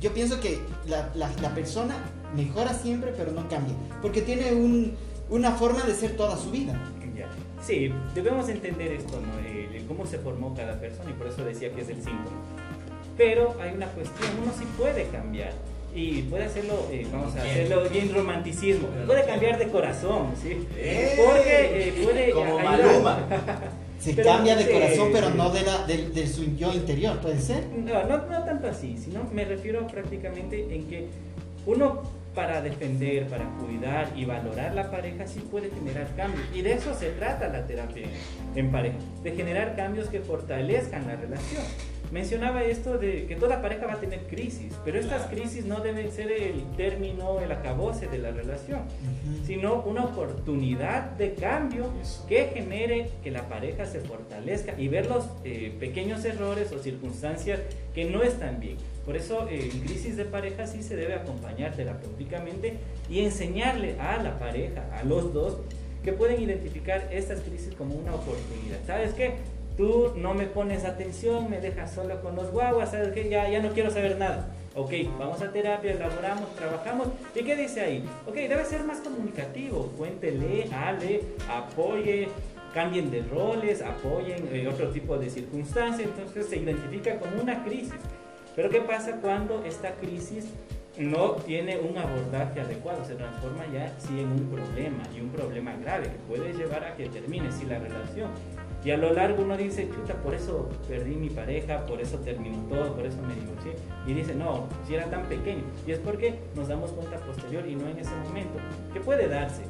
yo 0.00 0.12
pienso 0.12 0.40
que 0.40 0.60
la, 0.86 1.10
la, 1.14 1.54
persona 1.54 1.94
mejora 2.34 2.74
siempre 2.74 3.12
pero 3.16 3.30
no 3.32 3.48
cambia, 3.48 3.74
porque 4.00 4.22
tiene 4.22 4.52
un, 4.52 4.94
una 5.30 5.52
forma 5.52 5.82
de 5.84 5.94
ser 5.94 6.16
toda 6.16 6.36
su 6.36 6.50
vida. 6.50 6.78
Sí, 7.64 7.92
debemos 8.12 8.48
entender 8.48 8.90
esto, 8.90 9.20
¿no? 9.20 9.38
El, 9.46 9.86
cómo 9.86 10.04
se 10.06 10.18
formó 10.18 10.54
cada 10.54 10.80
persona 10.80 11.10
y 11.10 11.12
por 11.12 11.28
eso 11.28 11.44
decía 11.44 11.72
que 11.72 11.82
es 11.82 11.88
el 11.88 12.02
síntoma. 12.02 12.36
Pero 13.16 13.54
hay 13.60 13.74
una 13.74 13.86
cuestión, 13.88 14.30
uno 14.42 14.52
sí 14.58 14.64
puede 14.76 15.06
cambiar 15.08 15.52
y 15.94 16.22
puede 16.22 16.44
hacerlo, 16.44 16.88
eh, 16.90 17.06
vamos 17.12 17.34
a 17.36 17.42
hacerlo 17.42 17.88
bien 17.90 18.14
romanticismo, 18.14 18.88
puede 19.06 19.24
cambiar 19.24 19.58
de 19.58 19.68
corazón, 19.68 20.28
¿sí? 20.42 20.66
¡Eh! 20.76 21.14
Porque 21.16 21.88
eh, 21.88 22.02
puede 22.02 22.30
Como 22.30 22.58
ayudar. 22.58 22.82
Maluma. 22.82 23.28
Se 24.00 24.14
Pero 24.14 24.30
cambia 24.30 24.54
no 24.54 24.60
de 24.62 24.72
corazón, 24.72 25.10
pero 25.12 25.30
no 25.30 25.50
de, 25.50 25.62
la, 25.62 25.86
de, 25.86 26.08
de 26.08 26.26
su 26.26 26.56
yo 26.56 26.72
interior, 26.72 27.18
¿puede 27.20 27.40
ser? 27.40 27.66
No, 27.68 28.02
no, 28.04 28.26
no 28.26 28.44
tanto 28.44 28.66
así, 28.66 28.96
sino 28.98 29.22
me 29.32 29.44
refiero 29.44 29.86
prácticamente 29.86 30.74
en 30.74 30.88
que 30.88 31.06
uno 31.66 32.02
para 32.34 32.62
defender, 32.62 33.26
para 33.26 33.44
cuidar 33.64 34.08
y 34.16 34.24
valorar 34.24 34.74
la 34.74 34.90
pareja 34.90 35.26
sí 35.26 35.40
puede 35.50 35.70
generar 35.70 36.08
cambios. 36.16 36.42
Y 36.54 36.62
de 36.62 36.72
eso 36.72 36.94
se 36.94 37.10
trata 37.10 37.48
la 37.48 37.66
terapia 37.66 38.06
en 38.56 38.70
pareja, 38.72 38.96
de 39.22 39.32
generar 39.32 39.76
cambios 39.76 40.08
que 40.08 40.20
fortalezcan 40.20 41.06
la 41.06 41.16
relación. 41.16 41.62
Mencionaba 42.12 42.62
esto 42.62 42.98
de 42.98 43.24
que 43.24 43.36
toda 43.36 43.62
pareja 43.62 43.86
va 43.86 43.94
a 43.94 44.00
tener 44.00 44.26
crisis, 44.26 44.74
pero 44.84 45.00
estas 45.00 45.28
crisis 45.28 45.64
no 45.64 45.80
deben 45.80 46.12
ser 46.12 46.30
el 46.30 46.62
término, 46.76 47.40
el 47.40 47.50
acabose 47.50 48.06
de 48.06 48.18
la 48.18 48.30
relación, 48.32 48.82
sino 49.46 49.82
una 49.84 50.04
oportunidad 50.04 51.12
de 51.12 51.32
cambio 51.32 51.90
Eso. 52.02 52.26
que 52.26 52.50
genere 52.52 53.08
que 53.24 53.30
la 53.30 53.48
pareja 53.48 53.86
se 53.86 54.00
fortalezca 54.00 54.78
y 54.78 54.88
ver 54.88 55.06
los 55.06 55.24
eh, 55.44 55.74
pequeños 55.80 56.22
errores 56.26 56.70
o 56.72 56.78
circunstancias 56.80 57.60
que 57.94 58.04
no 58.04 58.22
están 58.22 58.60
bien. 58.60 58.76
Por 59.06 59.16
eso 59.16 59.48
eh, 59.48 59.70
en 59.72 59.80
crisis 59.80 60.18
de 60.18 60.26
pareja 60.26 60.66
sí 60.66 60.82
se 60.82 60.96
debe 60.96 61.14
acompañar 61.14 61.74
terapéuticamente 61.74 62.76
y 63.08 63.20
enseñarle 63.20 63.98
a 63.98 64.22
la 64.22 64.38
pareja, 64.38 64.84
a 64.92 65.02
los 65.02 65.32
dos, 65.32 65.60
que 66.04 66.12
pueden 66.12 66.42
identificar 66.42 67.08
estas 67.10 67.40
crisis 67.40 67.74
como 67.74 67.94
una 67.94 68.14
oportunidad. 68.14 68.78
¿Sabes 68.86 69.14
qué? 69.14 69.36
Tú 69.76 70.12
no 70.16 70.34
me 70.34 70.46
pones 70.46 70.84
atención, 70.84 71.48
me 71.48 71.60
dejas 71.60 71.92
solo 71.92 72.20
con 72.20 72.36
los 72.36 72.50
guaguas, 72.50 72.90
¿sabes 72.90 73.12
qué? 73.12 73.28
Ya, 73.28 73.48
ya 73.48 73.60
no 73.62 73.70
quiero 73.70 73.90
saber 73.90 74.18
nada. 74.18 74.48
Ok, 74.74 74.92
vamos 75.18 75.40
a 75.42 75.50
terapia, 75.52 75.92
elaboramos, 75.92 76.54
trabajamos. 76.56 77.08
¿Y 77.34 77.42
qué 77.42 77.56
dice 77.56 77.80
ahí? 77.80 78.04
Ok, 78.26 78.34
debe 78.34 78.64
ser 78.64 78.84
más 78.84 79.00
comunicativo. 79.00 79.92
Cuéntele, 79.98 80.68
hable, 80.72 81.22
apoye, 81.50 82.28
cambien 82.72 83.10
de 83.10 83.22
roles, 83.22 83.82
apoyen 83.82 84.48
eh, 84.50 84.66
otro 84.68 84.88
tipo 84.88 85.18
de 85.18 85.28
circunstancias. 85.28 86.08
Entonces 86.08 86.46
se 86.46 86.56
identifica 86.56 87.18
como 87.18 87.42
una 87.42 87.62
crisis. 87.64 87.92
Pero 88.56 88.70
¿qué 88.70 88.80
pasa 88.80 89.16
cuando 89.20 89.62
esta 89.64 89.94
crisis 89.96 90.46
no 90.98 91.32
tiene 91.32 91.78
un 91.78 91.96
abordaje 91.98 92.60
adecuado? 92.60 93.04
Se 93.04 93.14
transforma 93.14 93.66
ya 93.72 93.92
sí 93.98 94.20
en 94.20 94.28
un 94.28 94.48
problema 94.48 95.02
y 95.14 95.20
un 95.20 95.30
problema 95.30 95.74
grave 95.76 96.04
que 96.04 96.18
puede 96.28 96.52
llevar 96.52 96.84
a 96.84 96.96
que 96.96 97.08
termine 97.08 97.52
sí 97.52 97.66
la 97.66 97.78
relación. 97.78 98.30
Y 98.84 98.90
a 98.90 98.96
lo 98.96 99.12
largo 99.12 99.44
uno 99.44 99.56
dice, 99.56 99.88
chuta, 99.88 100.14
por 100.14 100.34
eso 100.34 100.68
perdí 100.88 101.14
mi 101.14 101.30
pareja, 101.30 101.86
por 101.86 102.00
eso 102.00 102.18
terminó 102.18 102.58
todo, 102.68 102.94
por 102.94 103.06
eso 103.06 103.16
me 103.22 103.34
divorcié. 103.34 103.74
Y 104.06 104.12
dice, 104.12 104.34
no, 104.34 104.66
si 104.86 104.94
era 104.94 105.06
tan 105.06 105.24
pequeño. 105.26 105.62
Y 105.86 105.92
es 105.92 106.00
porque 106.00 106.40
nos 106.56 106.66
damos 106.66 106.90
cuenta 106.90 107.16
posterior 107.18 107.64
y 107.68 107.76
no 107.76 107.88
en 107.88 107.98
ese 107.98 108.10
momento, 108.26 108.58
que 108.92 109.00
puede 109.00 109.28
darse. 109.28 109.62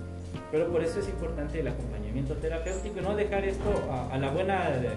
Pero 0.51 0.69
por 0.73 0.83
eso 0.83 1.01
es 1.01 1.09
importante 1.09 1.61
el 1.61 1.69
acompañamiento 1.69 2.35
terapéutico 2.35 3.01
y 3.01 3.03
no 3.03 3.15
dejar 3.15 3.45
esto 3.45 3.71
a, 3.91 4.15
a 4.15 4.19
la 4.19 4.31
buena 4.31 4.71
de, 4.71 4.91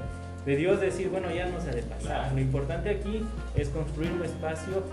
de 0.46 0.58
Dios, 0.58 0.80
decir, 0.80 1.10
bueno, 1.10 1.30
ya 1.34 1.48
no 1.48 1.60
se 1.60 1.72
ha 1.72 1.74
de 1.74 1.84
pasar. 1.84 2.32
Lo 2.32 2.40
importante 2.40 2.90
aquí 2.90 3.22
es 3.56 3.68
construir 3.68 4.12
un 4.14 4.24
espacio 4.24 4.84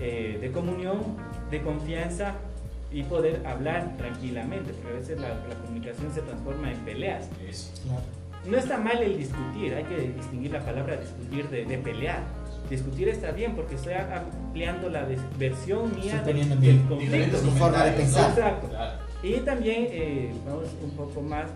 eh, 0.00 0.36
de 0.38 0.52
comunión, 0.52 1.16
de 1.50 1.62
confianza 1.62 2.34
y 2.92 3.04
poder 3.04 3.46
hablar 3.46 3.96
tranquilamente, 3.96 4.74
porque 4.74 4.88
a 4.88 4.98
veces 5.00 5.18
la, 5.18 5.28
la 5.28 5.54
comunicación 5.64 6.12
se 6.12 6.20
transforma 6.20 6.72
en 6.72 6.78
peleas. 6.80 7.30
Eso. 7.48 7.70
Claro. 7.84 8.02
No 8.48 8.56
está 8.58 8.78
mal 8.78 9.02
el 9.02 9.18
discutir, 9.18 9.74
hay 9.74 9.84
que 9.84 10.12
distinguir 10.16 10.52
la 10.52 10.64
palabra 10.64 10.96
discutir 10.96 11.48
de, 11.48 11.64
de 11.64 11.78
pelear. 11.78 12.20
Discutir 12.70 13.08
está 13.08 13.30
bien 13.30 13.54
porque 13.54 13.76
estoy 13.76 13.94
ampliando 13.94 14.88
la 14.88 15.06
versión 15.38 15.94
mía 15.96 16.16
Estoy 16.16 16.32
del, 16.34 16.60
del 16.60 16.80
conflicto. 16.82 17.42
Mi 17.42 17.50
forma 17.52 17.84
de 17.84 17.92
pensar. 17.92 18.22
¿no? 18.30 18.36
Exacto. 18.36 18.68
Claro. 18.68 18.98
Y 19.22 19.32
también, 19.40 19.88
eh, 19.90 20.30
vamos 20.46 20.68
un 20.82 20.90
poco 20.90 21.22
más, 21.22 21.46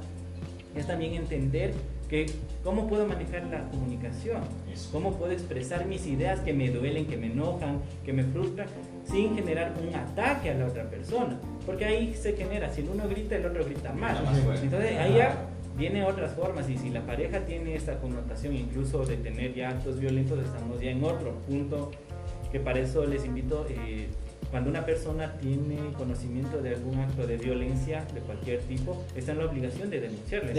es 0.74 0.86
también 0.86 1.14
entender 1.14 1.74
que 2.08 2.26
cómo 2.64 2.88
puedo 2.88 3.06
manejar 3.06 3.44
la 3.44 3.62
comunicación, 3.70 4.42
Eso. 4.72 4.88
cómo 4.90 5.16
puedo 5.16 5.30
expresar 5.30 5.86
mis 5.86 6.06
ideas 6.06 6.40
que 6.40 6.52
me 6.52 6.68
duelen, 6.70 7.06
que 7.06 7.16
me 7.16 7.26
enojan, 7.28 7.78
que 8.04 8.12
me 8.12 8.24
frustran, 8.24 8.66
sin 9.04 9.36
generar 9.36 9.74
un 9.80 9.94
ataque 9.94 10.50
a 10.50 10.54
la 10.54 10.66
otra 10.66 10.90
persona. 10.90 11.38
Porque 11.64 11.84
ahí 11.84 12.14
se 12.14 12.32
genera, 12.32 12.72
si 12.72 12.80
el 12.80 12.88
uno 12.88 13.08
grita, 13.08 13.36
el 13.36 13.46
otro 13.46 13.64
grita 13.64 13.92
más. 13.92 14.18
Entonces 14.60 14.96
ahí 14.98 15.14
ya 15.18 15.36
viene 15.80 16.04
otras 16.04 16.34
formas 16.34 16.68
y 16.68 16.76
si 16.76 16.90
la 16.90 17.00
pareja 17.00 17.40
tiene 17.46 17.74
esta 17.74 17.98
connotación 17.98 18.54
incluso 18.54 19.06
de 19.06 19.16
tener 19.16 19.54
ya 19.54 19.70
actos 19.70 19.98
violentos, 19.98 20.38
estamos 20.38 20.78
ya 20.78 20.90
en 20.90 21.02
otro 21.02 21.32
punto 21.48 21.90
que 22.52 22.60
para 22.60 22.80
eso 22.80 23.06
les 23.06 23.24
invito, 23.24 23.66
eh, 23.70 24.08
cuando 24.50 24.68
una 24.68 24.84
persona 24.84 25.38
tiene 25.40 25.92
conocimiento 25.96 26.60
de 26.60 26.74
algún 26.74 26.98
acto 26.98 27.26
de 27.26 27.38
violencia 27.38 28.04
de 28.12 28.20
cualquier 28.20 28.60
tipo, 28.62 29.02
está 29.14 29.32
en 29.32 29.38
la 29.38 29.46
obligación 29.46 29.88
de 29.88 30.00
denunciarle. 30.00 30.52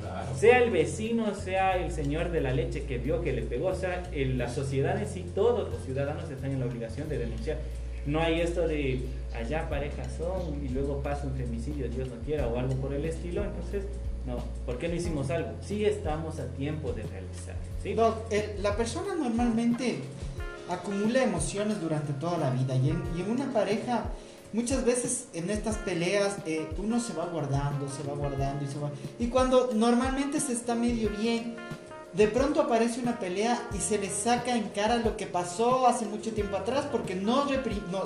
Claro. 0.00 0.34
Sea 0.34 0.58
el 0.58 0.70
vecino, 0.70 1.34
sea 1.34 1.76
el 1.76 1.92
señor 1.92 2.32
de 2.32 2.40
la 2.40 2.52
leche 2.52 2.84
que 2.84 2.98
vio 2.98 3.20
que 3.20 3.32
le 3.32 3.42
pegó, 3.42 3.74
sea 3.74 4.02
en 4.12 4.38
la 4.38 4.48
sociedad 4.48 5.00
en 5.00 5.06
sí, 5.06 5.24
todos 5.34 5.70
los 5.70 5.84
ciudadanos 5.84 6.28
están 6.30 6.50
en 6.50 6.60
la 6.60 6.66
obligación 6.66 7.08
de 7.08 7.18
denunciar. 7.18 7.58
No 8.06 8.20
hay 8.20 8.40
esto 8.40 8.66
de 8.66 9.02
allá 9.36 9.68
parejas 9.68 10.08
son 10.18 10.64
y 10.64 10.70
luego 10.70 11.02
pasa 11.02 11.26
un 11.26 11.34
femicidio, 11.34 11.88
Dios 11.88 12.08
no 12.08 12.16
quiera, 12.24 12.48
o 12.48 12.58
algo 12.58 12.74
por 12.76 12.94
el 12.94 13.04
estilo. 13.04 13.44
Entonces, 13.44 13.84
no, 14.26 14.36
¿por 14.66 14.78
qué 14.78 14.88
no 14.88 14.94
hicimos 14.94 15.30
algo? 15.30 15.50
Sí 15.60 15.84
estamos 15.84 16.38
a 16.38 16.46
tiempo 16.48 16.92
de 16.92 17.02
realizar. 17.02 17.56
Doc, 17.96 18.16
eh, 18.30 18.56
la 18.60 18.76
persona 18.76 19.14
normalmente 19.14 19.98
acumula 20.68 21.22
emociones 21.22 21.80
durante 21.80 22.12
toda 22.12 22.38
la 22.38 22.50
vida 22.50 22.76
y 22.76 22.90
en, 22.90 23.02
y 23.16 23.22
en 23.22 23.30
una 23.30 23.52
pareja 23.52 24.04
muchas 24.52 24.84
veces 24.84 25.26
en 25.32 25.50
estas 25.50 25.76
peleas 25.78 26.36
eh, 26.46 26.68
uno 26.78 27.00
se 27.00 27.12
va 27.14 27.26
guardando, 27.26 27.88
se 27.88 28.02
va 28.02 28.14
guardando 28.14 28.64
y 28.64 28.68
se 28.68 28.78
va... 28.78 28.90
Y 29.18 29.26
cuando 29.28 29.70
normalmente 29.74 30.40
se 30.40 30.52
está 30.52 30.74
medio 30.74 31.10
bien, 31.18 31.56
de 32.14 32.28
pronto 32.28 32.60
aparece 32.60 33.00
una 33.00 33.18
pelea 33.18 33.68
y 33.74 33.78
se 33.80 33.98
le 33.98 34.10
saca 34.10 34.54
en 34.54 34.68
cara 34.68 34.96
lo 34.96 35.16
que 35.16 35.26
pasó 35.26 35.86
hace 35.86 36.04
mucho 36.04 36.32
tiempo 36.32 36.56
atrás 36.56 36.86
porque 36.92 37.14
no, 37.14 37.46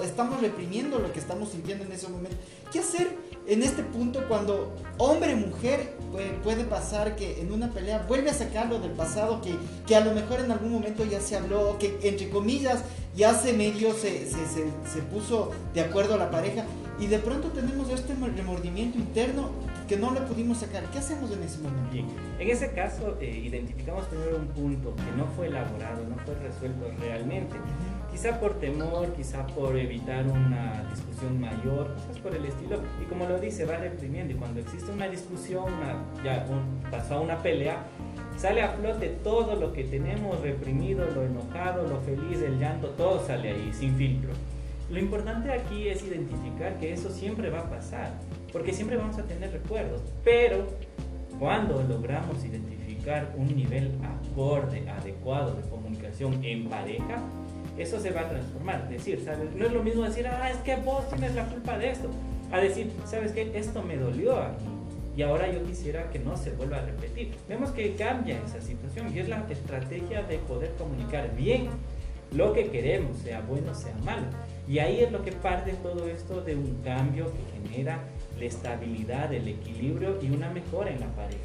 estamos 0.02 0.40
reprimiendo 0.40 0.98
lo 1.00 1.12
que 1.12 1.18
estamos 1.18 1.48
sintiendo 1.48 1.84
en 1.84 1.92
ese 1.92 2.08
momento. 2.08 2.36
¿Qué 2.70 2.78
hacer 2.78 3.08
en 3.48 3.62
este 3.62 3.82
punto 3.82 4.24
cuando 4.28 4.74
hombre 4.98 5.34
mujer 5.34 5.96
puede, 6.42 6.64
pasar 6.64 7.16
que 7.16 7.40
en 7.40 7.52
una 7.52 7.70
pelea 7.70 8.04
vuelve 8.08 8.30
a 8.30 8.34
sacarlo 8.34 8.78
del 8.78 8.92
pasado 8.92 9.40
que, 9.86 9.96
a 9.96 10.00
lo 10.00 10.12
mejor 10.12 10.40
en 10.40 10.50
algún 10.50 10.72
momento 10.72 11.04
ya 11.04 11.20
se 11.20 11.36
habló, 11.36 11.76
que 11.78 11.98
entre 12.02 12.30
comillas 12.30 12.80
ya 13.14 13.34
se 13.34 13.52
medio 13.52 13.92
se, 13.92 14.26
se, 14.26 14.46
se, 14.46 15.02
puso 15.10 15.52
de 15.74 15.80
acuerdo 15.80 16.16
la 16.16 16.30
pareja 16.30 16.64
y 16.98 17.06
de 17.06 17.18
pronto 17.18 17.48
tenemos 17.48 17.90
este 17.90 18.14
remordimiento 18.14 18.98
interno 18.98 19.50
que 19.88 19.96
no 19.96 20.12
le 20.12 20.20
pudimos 20.22 20.58
sacar. 20.58 20.84
¿Qué 20.90 20.98
hacemos 20.98 21.30
en 21.30 21.42
ese 21.42 21.58
momento? 21.60 21.90
Bien, 21.92 22.06
en 22.38 22.50
ese 22.50 22.72
caso 22.72 23.16
eh, 23.20 23.42
identificamos 23.44 24.04
primero 24.06 24.36
un 24.36 24.48
punto 24.48 24.94
que 24.96 25.16
no 25.16 25.26
fue 25.36 25.46
elaborado, 25.46 26.02
no 26.08 26.16
fue 26.24 26.34
resuelto 26.34 26.90
realmente. 27.00 27.56
Quizá 28.10 28.40
por 28.40 28.54
temor, 28.58 29.12
quizá 29.12 29.46
por 29.46 29.76
evitar 29.76 30.26
una 30.26 30.84
discusión 30.90 31.38
mayor, 31.40 31.92
cosas 31.94 32.18
por 32.22 32.34
el 32.34 32.44
estilo. 32.46 32.80
Y 33.02 33.04
como 33.04 33.26
lo 33.26 33.38
dice, 33.38 33.64
va 33.66 33.76
reprimiendo. 33.76 34.32
Y 34.34 34.36
cuando 34.36 34.60
existe 34.60 34.90
una 34.90 35.06
discusión, 35.08 35.64
una- 35.64 36.22
ya 36.24 36.46
un- 36.48 36.90
pasó 36.90 37.16
a 37.16 37.20
una 37.20 37.38
pelea, 37.42 37.84
sale 38.38 38.62
a 38.62 38.70
flote 38.72 39.08
todo 39.22 39.56
lo 39.56 39.72
que 39.72 39.84
tenemos 39.84 40.40
reprimido, 40.40 41.06
lo 41.14 41.22
enojado, 41.24 41.86
lo 41.86 42.00
feliz, 42.00 42.40
el 42.42 42.58
llanto, 42.58 42.88
todo 42.90 43.24
sale 43.26 43.50
ahí, 43.50 43.70
sin 43.72 43.94
filtro. 43.96 44.30
Lo 44.90 44.98
importante 44.98 45.52
aquí 45.52 45.88
es 45.88 46.02
identificar 46.04 46.78
que 46.78 46.92
eso 46.92 47.10
siempre 47.10 47.50
va 47.50 47.60
a 47.60 47.70
pasar, 47.70 48.12
porque 48.56 48.72
siempre 48.72 48.96
vamos 48.96 49.18
a 49.18 49.22
tener 49.24 49.52
recuerdos, 49.52 50.00
pero 50.24 50.66
cuando 51.38 51.82
logramos 51.82 52.42
identificar 52.42 53.34
un 53.36 53.54
nivel 53.54 53.92
acorde, 54.02 54.88
adecuado 54.88 55.52
de 55.52 55.60
comunicación 55.68 56.42
en 56.42 56.66
pareja, 56.70 57.20
eso 57.76 58.00
se 58.00 58.12
va 58.12 58.22
a 58.22 58.28
transformar. 58.30 58.84
Es 58.84 59.04
decir, 59.04 59.20
¿sabes? 59.22 59.54
no 59.54 59.66
es 59.66 59.72
lo 59.74 59.82
mismo 59.82 60.04
decir, 60.04 60.26
ah, 60.26 60.50
es 60.50 60.56
que 60.60 60.74
vos 60.76 61.06
tienes 61.10 61.34
la 61.34 61.44
culpa 61.44 61.76
de 61.76 61.90
esto, 61.90 62.08
a 62.50 62.58
decir, 62.58 62.90
¿sabes 63.04 63.32
qué? 63.32 63.52
Esto 63.54 63.82
me 63.82 63.98
dolió 63.98 64.34
a 64.38 64.48
mí 64.48 64.76
y 65.14 65.20
ahora 65.20 65.52
yo 65.52 65.62
quisiera 65.62 66.08
que 66.08 66.18
no 66.18 66.34
se 66.38 66.52
vuelva 66.52 66.78
a 66.78 66.86
repetir. 66.86 67.34
Vemos 67.50 67.72
que 67.72 67.94
cambia 67.94 68.40
esa 68.42 68.62
situación 68.62 69.14
y 69.14 69.18
es 69.18 69.28
la 69.28 69.46
estrategia 69.50 70.22
de 70.22 70.38
poder 70.38 70.72
comunicar 70.78 71.36
bien 71.36 71.68
lo 72.32 72.54
que 72.54 72.68
queremos, 72.68 73.18
sea 73.18 73.42
bueno, 73.42 73.74
sea 73.74 73.94
malo. 74.02 74.26
Y 74.66 74.78
ahí 74.78 75.00
es 75.00 75.12
lo 75.12 75.22
que 75.22 75.32
parte 75.32 75.74
todo 75.82 76.08
esto 76.08 76.40
de 76.40 76.56
un 76.56 76.80
cambio 76.82 77.26
que 77.26 77.68
genera 77.68 78.00
la 78.38 78.44
estabilidad, 78.46 79.32
el 79.32 79.48
equilibrio 79.48 80.18
y 80.22 80.30
una 80.30 80.50
mejora 80.50 80.90
en 80.90 81.00
la 81.00 81.08
pareja. 81.14 81.44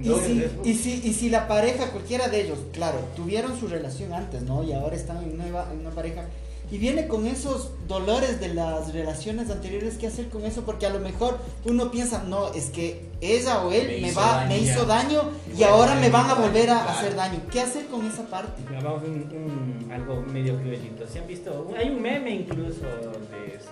Y 0.00 0.04
si, 0.04 0.44
y, 0.64 0.74
si, 0.74 1.08
y 1.08 1.12
si 1.12 1.28
la 1.28 1.48
pareja, 1.48 1.90
cualquiera 1.90 2.28
de 2.28 2.42
ellos, 2.42 2.58
claro, 2.72 2.98
tuvieron 3.16 3.58
su 3.58 3.66
relación 3.66 4.12
antes, 4.12 4.42
¿no? 4.42 4.62
Y 4.62 4.72
ahora 4.72 4.94
están 4.94 5.22
en 5.24 5.32
una, 5.34 5.46
en 5.72 5.80
una 5.80 5.90
pareja. 5.90 6.24
y 6.70 6.78
viene 6.78 7.08
con 7.08 7.26
esos 7.26 7.72
dolores 7.88 8.38
de 8.38 8.54
las 8.54 8.92
relaciones 8.92 9.50
anteriores, 9.50 9.96
¿qué 9.98 10.06
hacer 10.06 10.28
con 10.28 10.44
eso? 10.44 10.62
Porque 10.62 10.86
a 10.86 10.90
lo 10.90 11.00
mejor 11.00 11.38
uno 11.64 11.90
piensa, 11.90 12.22
no, 12.22 12.52
es 12.52 12.70
que 12.70 13.06
ella 13.20 13.62
o 13.64 13.72
él 13.72 14.00
me, 14.00 14.12
va, 14.12 14.44
me 14.46 14.58
hizo 14.58 14.84
daño 14.84 15.22
y, 15.56 15.64
ahora 15.64 15.96
me 15.96 16.10
van 16.10 16.30
a 16.30 16.34
volver 16.34 16.70
a 16.70 16.84
hacer 16.92 17.16
daño. 17.16 17.40
¿Qué 17.50 17.60
hacer 17.60 17.86
con 17.86 18.06
esa 18.06 18.22
parte? 18.26 18.62
Vamos 18.70 19.02
un, 19.02 19.90
algo 19.92 20.22
medio 20.22 20.60
cruelito. 20.60 21.08
¿Se 21.08 21.18
han 21.18 21.26
visto? 21.26 21.74
Hay 21.76 21.90
un 21.90 22.00
meme 22.00 22.30
incluso 22.30 22.84
de 22.84 23.56
eso 23.56 23.70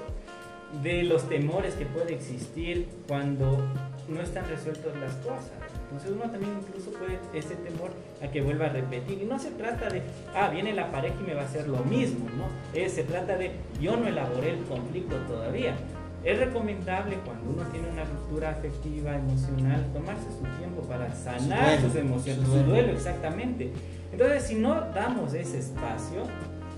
de 0.82 1.04
los 1.04 1.28
temores 1.28 1.74
que 1.74 1.86
puede 1.86 2.14
existir 2.14 2.88
cuando 3.08 3.58
no 4.08 4.20
están 4.20 4.48
resueltas 4.48 4.94
las 4.96 5.14
cosas. 5.16 5.52
Entonces 5.84 6.10
uno 6.10 6.30
también 6.30 6.52
incluso 6.60 6.90
puede 6.90 7.18
ese 7.32 7.54
temor 7.56 7.90
a 8.22 8.28
que 8.28 8.40
vuelva 8.42 8.66
a 8.66 8.68
repetir. 8.70 9.22
Y 9.22 9.24
no 9.24 9.38
se 9.38 9.50
trata 9.52 9.88
de, 9.88 10.02
ah, 10.34 10.48
viene 10.48 10.74
la 10.74 10.90
pareja 10.90 11.14
y 11.20 11.26
me 11.26 11.34
va 11.34 11.42
a 11.42 11.44
hacer 11.44 11.68
lo 11.68 11.78
mismo, 11.84 12.26
¿no? 12.36 12.46
se 12.88 13.04
trata 13.04 13.36
de, 13.36 13.52
yo 13.80 13.96
no 13.96 14.06
elaboré 14.06 14.50
el 14.50 14.64
conflicto 14.64 15.16
todavía. 15.28 15.74
Es 16.24 16.38
recomendable 16.38 17.16
cuando 17.24 17.50
uno 17.50 17.62
tiene 17.70 17.88
una 17.88 18.04
ruptura 18.04 18.50
afectiva, 18.50 19.14
emocional, 19.14 19.86
tomarse 19.92 20.24
su 20.24 20.58
tiempo 20.58 20.82
para 20.82 21.14
sanar 21.14 21.80
sus 21.80 21.94
emociones, 21.94 22.44
su 22.44 22.62
duelo, 22.64 22.92
exactamente. 22.92 23.70
Entonces, 24.10 24.42
si 24.42 24.56
no 24.56 24.74
damos 24.92 25.34
ese 25.34 25.60
espacio, 25.60 26.24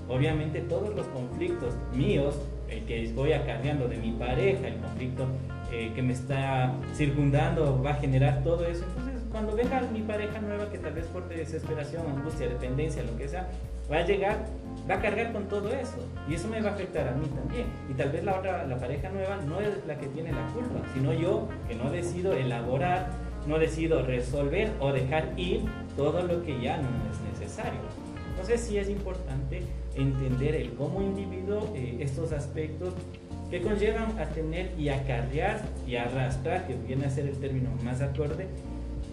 obviamente 0.07 0.61
todos 0.61 0.95
los 0.95 1.07
conflictos 1.07 1.75
míos 1.95 2.35
el 2.71 2.85
que 2.85 3.11
voy 3.15 3.33
acarreando 3.33 3.89
de 3.89 3.97
mi 3.97 4.13
pareja, 4.13 4.69
el 4.69 4.77
conflicto 4.77 5.27
eh, 5.73 5.93
que 5.95 6.03
me 6.03 6.13
está 6.13 6.73
circundando 6.95 7.83
va 7.83 7.91
a 7.91 7.95
generar 7.95 8.43
todo 8.43 8.67
eso. 8.67 8.85
Entonces, 8.89 9.23
cuando 9.31 9.55
venga 9.55 9.83
mi 9.93 10.01
pareja 10.01 10.41
nueva, 10.41 10.71
que 10.71 10.79
tal 10.79 10.95
vez 10.95 11.07
por 11.07 11.29
desesperación, 11.29 12.07
angustia, 12.07 12.49
dependencia, 12.49 13.03
lo 13.03 13.17
que 13.17 13.29
sea, 13.29 13.49
va 13.91 13.99
a 13.99 14.07
llegar, 14.07 14.47
va 14.89 14.95
a 14.95 15.01
cargar 15.01 15.33
con 15.33 15.49
todo 15.49 15.71
eso. 15.71 15.99
Y 16.29 16.35
eso 16.35 16.49
me 16.49 16.61
va 16.61 16.71
a 16.71 16.73
afectar 16.75 17.09
a 17.09 17.13
mí 17.13 17.27
también. 17.27 17.67
Y 17.91 17.95
tal 17.95 18.11
vez 18.11 18.25
la 18.25 18.39
otra, 18.39 18.67
la 18.67 18.79
pareja 18.79 19.11
nueva 19.11 19.37
no 19.47 19.61
es 19.61 19.85
la 19.87 19.99
que 19.99 20.07
tiene 20.07 20.33
la 20.33 20.47
culpa, 20.49 20.81
sino 20.95 21.13
yo 21.13 21.49
que 21.69 21.75
no 21.75 21.91
decido 21.91 22.33
elaborar, 22.33 23.11
no 23.47 23.59
decido 23.59 24.03
resolver 24.03 24.71
o 24.81 24.93
dejar 24.93 25.33
ir 25.37 25.63
todo 25.97 26.23
lo 26.23 26.43
que 26.43 26.61
ya 26.61 26.77
no 26.79 26.89
es 27.11 27.39
necesario. 27.39 27.81
Entonces 28.40 28.68
sí 28.68 28.78
es 28.78 28.88
importante 28.88 29.62
entender 29.97 30.54
el 30.54 30.73
como 30.75 31.02
individuo 31.02 31.73
eh, 31.75 31.97
estos 31.99 32.30
aspectos 32.30 32.95
que 33.50 33.61
conllevan 33.61 34.16
a 34.16 34.26
tener 34.26 34.71
y 34.78 34.90
acarrear 34.90 35.61
y 35.88 35.97
arrastrar, 35.97 36.68
que 36.68 36.76
viene 36.76 37.07
a 37.07 37.11
ser 37.11 37.26
el 37.26 37.37
término 37.38 37.71
más 37.83 38.00
acorde, 38.00 38.47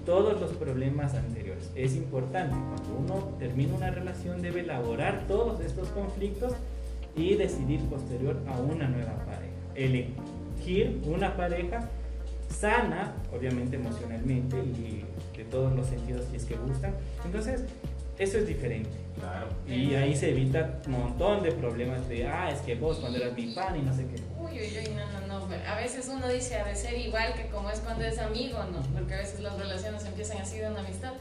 todos 0.06 0.40
los 0.40 0.52
problemas 0.52 1.16
anteriores. 1.16 1.72
Es 1.74 1.96
importante, 1.96 2.56
cuando 2.56 3.00
uno 3.00 3.30
termina 3.40 3.74
una 3.74 3.90
relación 3.90 4.44
debe 4.44 4.60
elaborar 4.60 5.26
todos 5.28 5.60
estos 5.60 5.88
conflictos 5.90 6.54
y 7.16 7.34
decidir 7.34 7.80
posterior 7.90 8.38
a 8.48 8.60
una 8.60 8.88
nueva 8.88 9.26
pareja. 9.26 9.56
Elegir 9.74 11.02
una 11.08 11.36
pareja 11.36 11.90
sana, 12.48 13.16
obviamente 13.36 13.78
emocionalmente 13.78 14.56
y 14.58 15.04
de 15.36 15.44
todos 15.46 15.76
los 15.76 15.88
sentidos 15.88 16.28
si 16.30 16.38
es 16.38 16.46
que 16.46 16.56
gustan. 16.58 16.94
Entonces, 17.26 17.64
eso 18.20 18.38
es 18.38 18.48
diferente. 18.48 19.05
Claro. 19.20 19.48
Y 19.68 19.96
ahí 19.96 20.16
se 20.16 20.30
evita 20.32 20.80
un 20.88 20.92
montón 20.92 21.42
de 21.42 21.52
problemas 21.52 22.08
de, 22.10 22.28
ah, 22.28 22.50
es 22.52 22.60
que 22.62 22.76
vos 22.76 22.98
cuando 22.98 23.18
eras 23.18 23.34
mi 23.34 23.48
pan 23.54 23.78
y 23.78 23.82
no 23.82 23.94
sé 23.94 24.06
qué. 24.08 24.22
Uy, 24.40 24.60
uy, 24.60 24.78
uy, 24.78 24.94
no, 24.94 25.28
no, 25.28 25.48
no. 25.48 25.56
A 25.68 25.76
veces 25.76 26.10
uno 26.14 26.28
dice, 26.28 26.58
ha 26.58 26.66
de 26.66 26.76
ser 26.76 26.98
igual 26.98 27.34
que 27.34 27.48
como 27.48 27.70
es 27.70 27.80
cuando 27.80 28.04
es 28.04 28.20
amigo, 28.20 28.60
¿no? 28.72 28.82
Porque 28.94 29.14
a 29.14 29.18
veces 29.18 29.40
las 29.40 29.58
relaciones 29.58 30.04
empiezan 30.06 30.38
así 30.40 30.58
de 30.58 30.70
una 30.70 30.82
amistad 30.82 31.14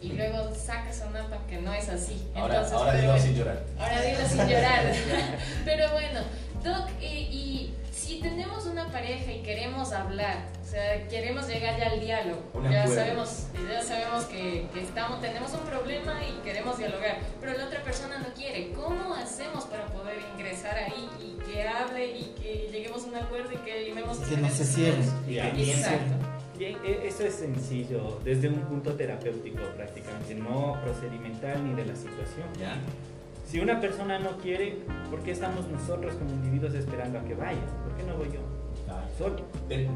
y 0.00 0.12
luego 0.14 0.52
sacas 0.54 1.04
una 1.08 1.22
nota 1.22 1.38
que 1.48 1.60
no 1.60 1.72
es 1.72 1.88
así. 1.88 2.26
Ahora, 2.34 2.54
Entonces, 2.54 2.78
ahora 2.78 2.94
dilo 2.94 3.18
sin 3.18 3.34
llorar. 3.36 3.62
Ahora 3.78 4.00
dilo 4.02 4.28
sin 4.28 4.48
llorar. 4.48 4.92
pero 5.64 5.92
bueno, 5.92 6.20
Doc, 6.64 6.88
y 7.00 7.06
si 7.06 7.71
tenemos 8.22 8.66
una 8.66 8.88
pareja 8.90 9.32
y 9.32 9.42
queremos 9.42 9.92
hablar, 9.92 10.46
o 10.62 10.64
sea, 10.64 11.06
queremos 11.08 11.48
llegar 11.48 11.78
ya 11.78 11.90
al 11.90 12.00
diálogo, 12.00 12.40
ya 12.70 12.86
sabemos, 12.86 13.48
ya 13.68 13.82
sabemos 13.82 14.24
que, 14.26 14.66
estamos, 14.80 15.20
tenemos 15.20 15.52
un 15.52 15.60
problema 15.68 16.14
y 16.24 16.40
queremos 16.42 16.78
dialogar, 16.78 17.18
pero 17.40 17.58
la 17.58 17.66
otra 17.66 17.82
persona 17.82 18.18
no 18.18 18.32
quiere. 18.34 18.72
¿Cómo 18.72 19.14
hacemos 19.14 19.64
para 19.64 19.86
poder 19.86 20.18
ingresar 20.34 20.76
ahí 20.76 21.08
y 21.20 21.38
que 21.44 21.66
hable 21.66 22.06
y 22.06 22.34
que 22.40 22.68
lleguemos 22.72 23.04
a 23.04 23.08
un 23.08 23.16
acuerdo 23.16 23.52
y 23.52 23.56
que 23.56 23.82
eliminemos 23.82 24.18
que 24.18 24.36
no 24.36 24.48
se 24.48 24.64
cierre? 24.64 25.02
Exacto. 25.28 26.14
Bien, 26.56 26.78
e, 26.84 27.08
eso 27.08 27.24
es 27.24 27.34
sencillo, 27.34 28.20
desde 28.24 28.48
un 28.48 28.60
punto 28.60 28.94
terapéutico 28.94 29.62
prácticamente, 29.76 30.34
no 30.34 30.78
procedimental 30.82 31.66
ni 31.66 31.74
de 31.74 31.86
la 31.86 31.96
situación. 31.96 32.46
¿Ya? 32.58 32.76
Si 33.44 33.60
una 33.60 33.80
persona 33.80 34.18
no 34.18 34.38
quiere, 34.38 34.78
¿por 35.10 35.20
qué 35.20 35.32
estamos 35.32 35.68
nosotros 35.68 36.14
como 36.14 36.30
individuos 36.30 36.74
esperando 36.74 37.18
a 37.18 37.24
que 37.24 37.34
vaya? 37.34 37.60
¿Por 37.84 37.94
qué 37.96 38.02
no 38.04 38.16
voy 38.16 38.28
yo? 38.32 38.40
Solo. 39.16 39.36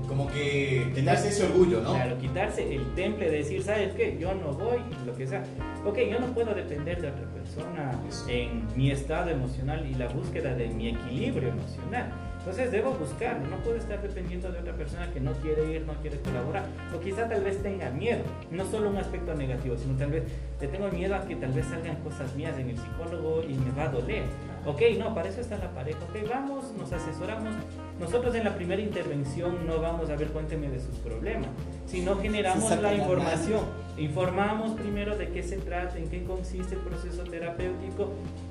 Como 0.09 0.29
que 0.29 0.93
quitarse 0.95 1.29
ese 1.29 1.45
orgullo, 1.45 1.81
¿no? 1.81 1.95
Claro, 1.95 2.19
quitarse 2.19 2.75
el 2.75 2.95
temple 2.95 3.31
de 3.31 3.39
decir, 3.39 3.63
¿sabes 3.63 3.95
qué? 3.95 4.17
Yo 4.19 4.35
no 4.35 4.53
voy, 4.53 4.79
lo 5.05 5.15
que 5.15 5.27
sea. 5.27 5.43
Ok, 5.85 5.99
yo 6.11 6.19
no 6.19 6.27
puedo 6.29 6.55
depender 6.55 7.01
de 7.01 7.09
otra 7.09 7.25
persona 7.31 7.93
en 8.29 8.67
mi 8.77 8.91
estado 8.91 9.31
emocional 9.31 9.87
y 9.87 9.95
la 9.95 10.09
búsqueda 10.09 10.55
de 10.55 10.69
mi 10.69 10.89
equilibrio 10.89 11.49
emocional. 11.49 12.13
Entonces 12.47 12.71
debo 12.71 12.93
buscarlo, 12.93 13.45
no 13.49 13.57
puedo 13.57 13.77
estar 13.77 14.01
dependiendo 14.01 14.53
de 14.53 14.61
otra 14.61 14.73
persona 14.73 15.11
que 15.13 15.19
no 15.19 15.33
quiere 15.33 15.69
ir, 15.69 15.85
no 15.85 15.95
quiere 15.95 16.21
colaborar, 16.21 16.65
o 16.95 17.01
quizá 17.01 17.29
tal 17.29 17.43
vez 17.43 17.61
tenga 17.61 17.91
miedo, 17.91 18.23
no 18.53 18.65
solo 18.65 18.89
un 18.89 18.99
aspecto 18.99 19.35
negativo, 19.35 19.77
sino 19.77 19.99
tal 19.99 20.13
vez 20.13 20.23
le 20.61 20.69
tengo 20.69 20.89
miedo 20.91 21.17
a 21.17 21.27
que 21.27 21.35
tal 21.35 21.51
vez 21.51 21.67
salgan 21.67 21.97
cosas 22.05 22.37
mías 22.37 22.57
en 22.57 22.71
el 22.71 22.79
psicólogo 22.79 23.43
y 23.43 23.55
me 23.55 23.73
va 23.73 23.87
a 23.87 23.89
doler. 23.89 24.23
Ok, 24.65 24.81
no, 24.97 25.13
para 25.13 25.29
eso 25.29 25.41
está 25.41 25.59
la 25.59 25.73
pareja, 25.73 25.99
ok, 26.09 26.29
vamos, 26.31 26.73
nos 26.79 26.93
asesoramos. 26.93 27.53
Nosotros 27.99 28.35
en 28.35 28.45
la 28.45 28.55
primera 28.55 28.83
intervención 28.83 29.67
no 29.67 29.81
vamos 29.81 30.11
a 30.11 30.17
ver, 30.17 30.29
cuénteme 30.29 30.69
de 30.69 30.81
sus 30.81 30.97
problemas, 30.97 31.49
sino 31.87 32.17
generamos 32.17 32.71
la 32.83 32.95
información. 32.95 33.61
Informamos 33.97 34.73
primero 34.73 35.17
de 35.17 35.31
qué 35.31 35.43
se 35.43 35.57
trata, 35.57 35.97
en 35.97 36.09
qué 36.09 36.23
consiste 36.25 36.75
el 36.75 36.83
proceso 36.83 37.25
terapéutico, 37.25 38.11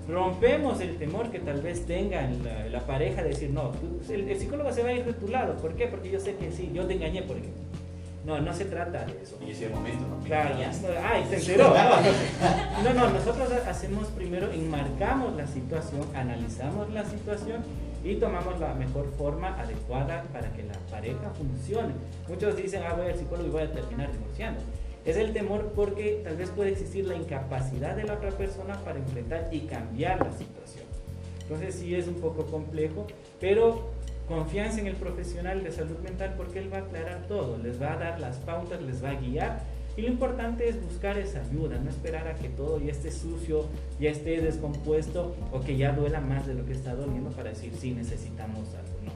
rompemos 0.10 0.82
el 0.82 0.98
temor 0.98 1.30
que 1.30 1.40
tal 1.40 1.62
vez 1.62 1.86
tenga 1.86 2.28
la, 2.44 2.70
la 2.70 2.80
pareja 2.88 3.22
de 3.22 3.30
decir, 3.30 3.52
no, 3.52 3.72
el, 4.10 4.36
psicólogo 4.36 4.72
se 4.72 4.82
va 4.82 4.90
a 4.90 4.94
ir 4.94 5.06
de 5.06 5.14
tu 5.14 5.28
lado. 5.28 5.56
¿Por 5.58 5.76
qué? 5.76 5.88
Porque 5.88 6.10
yo 6.10 6.20
sé 6.20 6.36
que 6.38 6.52
sí, 6.52 6.72
yo 6.74 6.88
te 6.88 6.96
engañé, 6.96 7.22
por 7.22 7.38
ejemplo. 7.38 7.62
No, 8.26 8.42
no 8.42 8.52
se 8.52 8.66
trata 8.66 9.06
de 9.06 9.22
eso. 9.22 9.38
Y 9.46 9.52
ese 9.52 9.70
momento, 9.70 10.08
¿no? 10.08 10.18
Claro, 10.26 10.58
ya. 10.60 10.72
Ay, 11.08 11.24
se 11.30 11.36
enteró. 11.36 11.76
No, 12.84 12.94
no, 12.94 13.10
nosotros 13.12 13.48
hacemos 13.68 14.08
primero, 14.08 14.52
enmarcamos 14.52 15.36
la 15.36 15.46
situación, 15.46 16.02
analizamos 16.16 16.92
la 16.92 17.06
situación 17.06 17.62
y 18.06 18.16
tomamos 18.18 18.60
la 18.60 18.76
mejor 18.76 19.12
forma 19.18 19.60
adecuada 19.60 20.24
para 20.32 20.54
que 20.54 20.64
la 20.64 20.78
pareja 20.92 21.32
funcione. 21.32 21.94
Muchos 22.30 22.56
dicen, 22.56 22.84
ah, 22.88 22.94
voy 22.94 23.08
al 23.08 23.18
psicólogo 23.18 23.48
y 23.48 23.52
voy 23.52 23.64
a 23.64 23.72
terminar 23.72 24.12
divorciando. 24.12 24.62
Es 25.04 25.18
el 25.18 25.34
temor 25.34 25.74
porque 25.76 26.22
tal 26.24 26.38
vez 26.38 26.52
puede 26.52 26.72
existir 26.72 27.06
la 27.08 27.16
incapacidad 27.16 27.96
de 27.96 28.04
la 28.04 28.14
otra 28.14 28.30
persona 28.30 28.80
para 28.84 29.00
enfrentar 29.00 29.50
y 29.52 29.62
cambiar 29.62 30.24
la 30.24 30.32
situación. 30.32 30.86
Entonces 31.42 31.76
sí 31.76 31.96
es 31.96 32.08
un 32.08 32.16
poco 32.16 32.46
complejo, 32.46 33.08
pero 33.40 33.90
confianza 34.28 34.82
en 34.82 34.88
el 34.88 34.96
profesional 34.96 35.64
de 35.64 35.72
salud 35.72 35.98
mental 36.00 36.36
porque 36.38 36.60
él 36.60 36.72
va 36.72 36.78
a 36.78 36.82
aclarar 36.82 37.28
todo, 37.28 37.58
les 37.58 37.82
va 37.82 37.94
a 37.94 37.98
dar 37.98 38.20
las 38.20 38.38
pautas, 38.38 38.82
les 38.84 39.04
va 39.04 39.10
a 39.10 39.16
guiar. 39.16 39.64
Y 39.98 40.02
lo 40.02 40.10
importante 40.10 40.68
es 40.68 40.82
buscar 40.82 41.18
esa 41.18 41.40
ayuda, 41.40 41.80
no 41.80 41.90
esperar 41.90 42.28
a 42.28 42.36
que 42.36 42.50
todo 42.50 42.80
ya 42.80 42.92
esté 42.92 43.12
sucio, 43.12 43.66
ya 44.00 44.10
esté 44.10 44.42
descompuesto 44.42 45.36
o 45.54 45.62
que 45.62 45.78
ya 45.78 45.94
duela 45.94 46.20
más 46.20 46.46
de 46.46 46.54
lo 46.54 46.66
que 46.66 46.74
está 46.74 46.96
doliendo 46.96 47.30
para 47.30 47.52
decir 47.52 47.72
sí 47.80 47.92
necesitamos 47.92 48.68
algo. 48.76 49.00
No. 49.06 49.12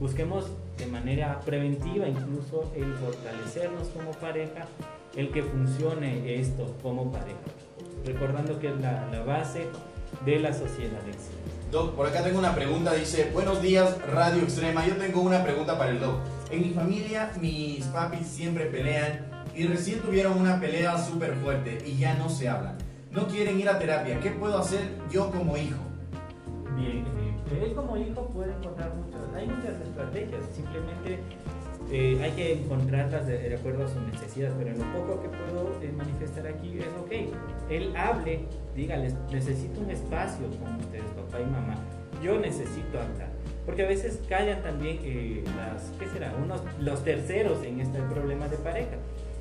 Busquemos 0.00 0.46
de 0.76 0.86
manera 0.86 1.40
preventiva 1.40 2.08
incluso 2.08 2.72
el 2.74 2.92
fortalecernos 2.94 3.88
como 3.88 4.10
pareja, 4.12 4.66
el 5.14 5.30
que 5.30 5.44
funcione 5.44 6.40
esto 6.40 6.74
como 6.82 7.12
pareja. 7.12 7.38
Recordando 8.04 8.58
que 8.58 8.68
es 8.68 8.80
la, 8.80 9.08
la 9.12 9.22
base 9.22 9.66
de 10.26 10.40
la 10.40 10.52
sociedad 10.52 10.98
excelente. 11.06 11.44
Doc, 11.70 11.94
por 11.94 12.06
acá 12.06 12.24
tengo 12.24 12.40
una 12.40 12.54
pregunta, 12.54 12.92
dice, 12.92 13.30
buenos 13.32 13.62
días 13.62 13.96
Radio 14.12 14.42
Extrema, 14.42 14.86
yo 14.86 14.96
tengo 14.96 15.20
una 15.20 15.44
pregunta 15.44 15.78
para 15.78 15.90
el 15.90 16.00
Doc. 16.00 16.18
En 16.50 16.60
mi 16.62 16.70
familia 16.70 17.30
mis 17.40 17.84
papis 17.86 18.26
siempre 18.26 18.66
pelean 18.66 19.33
y 19.54 19.66
recién 19.66 20.00
tuvieron 20.00 20.40
una 20.40 20.60
pelea 20.60 20.98
súper 20.98 21.34
fuerte 21.36 21.78
y 21.86 21.96
ya 21.96 22.14
no 22.14 22.28
se 22.28 22.48
hablan. 22.48 22.76
No 23.10 23.26
quieren 23.28 23.60
ir 23.60 23.68
a 23.68 23.78
terapia, 23.78 24.18
¿qué 24.20 24.30
puedo 24.30 24.58
hacer 24.58 24.80
yo 25.10 25.30
como 25.30 25.56
hijo? 25.56 25.80
Bien, 26.76 27.04
eh, 27.06 27.64
él 27.64 27.74
como 27.74 27.96
hijo 27.96 28.28
puede 28.28 28.52
encontrar 28.52 28.92
muchas, 28.94 29.20
hay 29.36 29.46
muchas 29.46 29.80
estrategias, 29.80 30.44
simplemente 30.54 31.20
eh, 31.90 32.18
hay 32.22 32.30
que 32.32 32.52
encontrarlas 32.54 33.26
de, 33.26 33.54
acuerdo 33.54 33.84
a 33.84 33.88
sus 33.88 34.02
necesidades, 34.02 34.54
pero 34.58 34.76
lo 34.76 34.84
poco 34.92 35.22
que 35.22 35.28
puedo 35.28 35.70
eh, 35.82 35.92
manifestar 35.96 36.46
aquí 36.46 36.78
es, 36.78 36.86
ok, 37.00 37.70
él 37.70 37.94
hable, 37.96 38.40
dígales, 38.74 39.14
necesito 39.30 39.80
un 39.80 39.90
espacio 39.90 40.48
con 40.58 40.76
ustedes, 40.76 41.04
papá 41.16 41.40
y 41.40 41.44
mamá, 41.44 41.74
yo 42.22 42.38
necesito 42.40 43.00
hablar. 43.00 43.28
Porque 43.66 43.82
a 43.82 43.88
veces 43.88 44.20
callan 44.28 44.62
también 44.62 44.98
eh, 45.02 45.44
las, 45.56 45.92
¿qué 45.98 46.06
será? 46.08 46.34
Unos, 46.42 46.62
los 46.80 47.02
terceros 47.02 47.62
en 47.64 47.80
este 47.80 47.98
problema 48.00 48.48
de 48.48 48.56
pareja. 48.58 48.96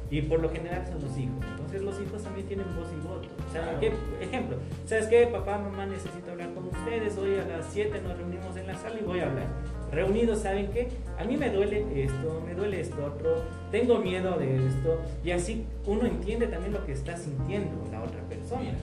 Y 0.09 0.21
por 0.21 0.39
lo 0.39 0.49
general 0.49 0.85
son 0.85 1.01
los 1.01 1.17
hijos. 1.17 1.43
Entonces 1.49 1.81
los 1.81 1.99
hijos 2.01 2.23
también 2.23 2.47
tienen 2.47 2.65
voz 2.75 2.87
y 2.91 3.07
voto. 3.07 3.27
O 3.49 3.51
sea, 3.51 3.79
¿qué, 3.79 3.93
ejemplo, 4.21 4.57
¿sabes 4.85 5.07
qué? 5.07 5.27
Papá, 5.27 5.57
mamá, 5.57 5.85
necesito 5.85 6.31
hablar 6.31 6.53
con 6.53 6.67
ustedes. 6.67 7.17
Hoy 7.17 7.35
a 7.35 7.45
las 7.45 7.65
7 7.71 8.01
nos 8.01 8.17
reunimos 8.17 8.55
en 8.57 8.67
la 8.67 8.75
sala 8.75 8.99
y 8.99 9.03
voy 9.03 9.19
a 9.19 9.27
hablar. 9.27 9.47
Reunidos, 9.91 10.39
¿saben 10.39 10.71
qué? 10.71 10.89
A 11.19 11.23
mí 11.23 11.37
me 11.37 11.49
duele 11.49 11.85
esto, 12.03 12.41
me 12.45 12.55
duele 12.55 12.81
esto 12.81 13.05
otro, 13.05 13.43
tengo 13.71 13.99
miedo 13.99 14.37
de 14.37 14.67
esto. 14.67 15.01
Y 15.23 15.31
así 15.31 15.65
uno 15.85 16.05
entiende 16.05 16.47
también 16.47 16.73
lo 16.73 16.85
que 16.85 16.93
está 16.93 17.17
sintiendo 17.17 17.71
la 17.91 18.03
otra 18.03 18.21
persona. 18.23 18.73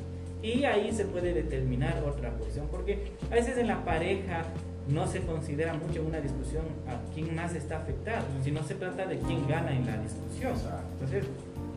Y 0.43 0.65
ahí 0.65 0.91
se 0.93 1.05
puede 1.05 1.35
determinar 1.35 2.03
otra 2.05 2.31
posición, 2.31 2.67
porque 2.71 3.13
a 3.31 3.35
veces 3.35 3.59
en 3.59 3.67
la 3.67 3.85
pareja 3.85 4.45
no 4.93 5.07
se 5.07 5.21
considera 5.21 5.75
mucho 5.75 6.03
una 6.03 6.21
discusión 6.21 6.65
a 6.89 7.01
quién 7.15 7.35
más 7.35 7.55
está 7.55 7.79
afectado, 7.79 8.25
sino 8.43 8.63
se 8.65 8.75
trata 8.75 9.07
de 9.07 9.19
quién 9.19 9.47
gana 9.47 9.73
en 9.73 9.87
la 9.87 9.97
discusión. 9.99 10.53
Entonces, 10.93 11.25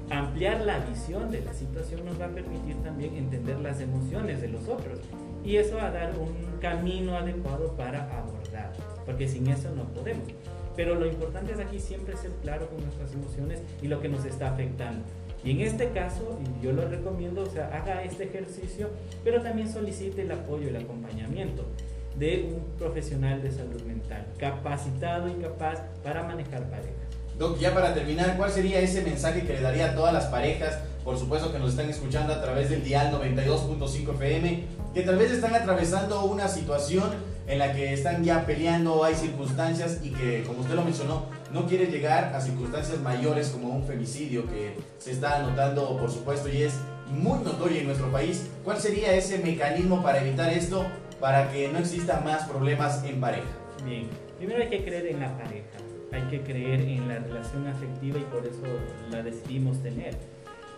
ampliar 0.10 0.62
la 0.62 0.80
visión 0.80 1.32
de 1.32 1.42
la 1.42 1.54
situación 1.54 2.06
nos 2.06 2.20
va 2.20 2.26
a 2.26 2.30
permitir 2.30 2.76
también 2.84 3.16
entender 3.16 3.60
las 3.60 3.80
emociones 3.80 4.42
de 4.42 4.50
los 4.50 4.68
otros 4.68 5.00
y 5.44 5.58
eso 5.58 5.78
va 5.78 5.88
a 5.88 5.92
dar 5.92 6.14
un 6.18 6.60
camino 6.60 7.16
adecuado 7.18 7.74
para 7.74 8.04
abordar, 8.18 8.74
porque 9.06 9.28
sin 9.28 9.48
eso 9.48 9.70
no 9.76 9.84
podemos. 9.86 10.28
Pero 10.76 10.96
lo 10.96 11.06
importante 11.06 11.54
es 11.54 11.60
aquí 11.60 11.80
siempre 11.80 12.18
ser 12.18 12.32
claro 12.42 12.68
con 12.68 12.82
nuestras 12.82 13.14
emociones 13.14 13.62
y 13.82 13.88
lo 13.88 14.02
que 14.02 14.10
nos 14.10 14.26
está 14.26 14.52
afectando. 14.54 15.04
Y 15.44 15.52
en 15.52 15.62
este 15.62 15.90
caso, 15.90 16.40
yo 16.62 16.72
lo 16.72 16.88
recomiendo, 16.88 17.44
o 17.44 17.46
sea, 17.46 17.68
haga 17.68 18.04
este 18.04 18.24
ejercicio, 18.24 18.90
pero 19.26 19.42
también 19.42 19.70
solicite 19.70 20.22
el 20.22 20.32
apoyo 20.32 20.64
y 20.64 20.70
el 20.70 20.78
acompañamiento 20.78 21.66
de 22.18 22.52
un 22.54 22.78
profesional 22.78 23.42
de 23.42 23.52
salud 23.52 23.82
mental, 23.84 24.26
capacitado 24.38 25.28
y 25.30 25.34
capaz 25.34 25.82
para 26.04 26.24
manejar 26.24 26.64
parejas. 26.70 26.94
Doc, 27.38 27.58
ya 27.60 27.74
para 27.74 27.94
terminar, 27.94 28.38
¿cuál 28.38 28.52
sería 28.52 28.80
ese 28.80 29.02
mensaje 29.02 29.42
que 29.42 29.54
le 29.54 29.62
daría 29.62 29.92
a 29.92 29.96
todas 29.96 30.14
las 30.14 30.26
parejas, 30.26 30.80
por 31.04 31.18
supuesto 31.18 31.52
que 31.52 31.60
nos 31.60 31.72
están 31.72 31.90
escuchando 31.90 32.32
a 32.32 32.42
través 32.42 32.70
del 32.70 32.84
dial 32.84 33.12
92.5 33.12 34.16
FM, 34.16 34.64
que 34.94 35.02
tal 35.02 35.18
vez 35.18 35.32
están 35.32 35.56
atravesando 35.56 36.26
una 36.26 36.48
situación 36.48 37.10
en 37.48 37.60
la 37.60 37.74
que 37.74 37.92
están 37.94 38.24
ya 38.24 38.46
peleando, 38.46 39.04
hay 39.04 39.16
circunstancias 39.16 40.00
y 40.04 40.12
que, 40.12 40.44
como 40.46 40.62
usted 40.62 40.76
lo 40.76 40.84
mencionó, 40.84 41.26
no 41.52 41.68
quiere 41.68 41.88
llegar 41.88 42.34
a 42.36 42.40
circunstancias 42.40 43.00
mayores 43.00 43.50
como 43.50 43.70
un 43.70 43.84
femicidio 43.84 44.46
que 44.48 44.78
se 45.00 45.12
está 45.12 45.38
anotando, 45.38 45.98
por 45.98 46.12
supuesto, 46.12 46.50
y 46.50 46.62
es 46.62 46.76
muy 47.12 47.40
notorio 47.40 47.80
en 47.80 47.88
nuestro 47.88 48.12
país. 48.12 48.48
¿Cuál 48.64 48.80
sería 48.80 49.14
ese 49.14 49.40
mecanismo 49.40 50.02
para 50.02 50.22
evitar 50.22 50.52
esto, 50.54 50.86
para 51.24 51.50
que 51.54 51.70
no 51.70 51.80
existan 51.80 52.22
más 52.26 52.44
problemas 52.50 53.02
en 53.06 53.22
pareja? 53.22 53.48
Bien, 53.86 54.10
primero 54.38 54.62
hay 54.62 54.70
que 54.70 54.84
creer 54.84 55.06
en 55.08 55.22
la 55.22 55.38
pareja, 55.38 55.70
hay 56.12 56.22
que 56.24 56.42
creer 56.42 56.82
en 56.82 57.08
la 57.08 57.20
relación 57.20 57.66
afectiva 57.66 58.20
y 58.20 58.24
por 58.24 58.46
eso 58.46 58.62
la 59.10 59.24
decidimos 59.24 59.82
tener. 59.82 60.18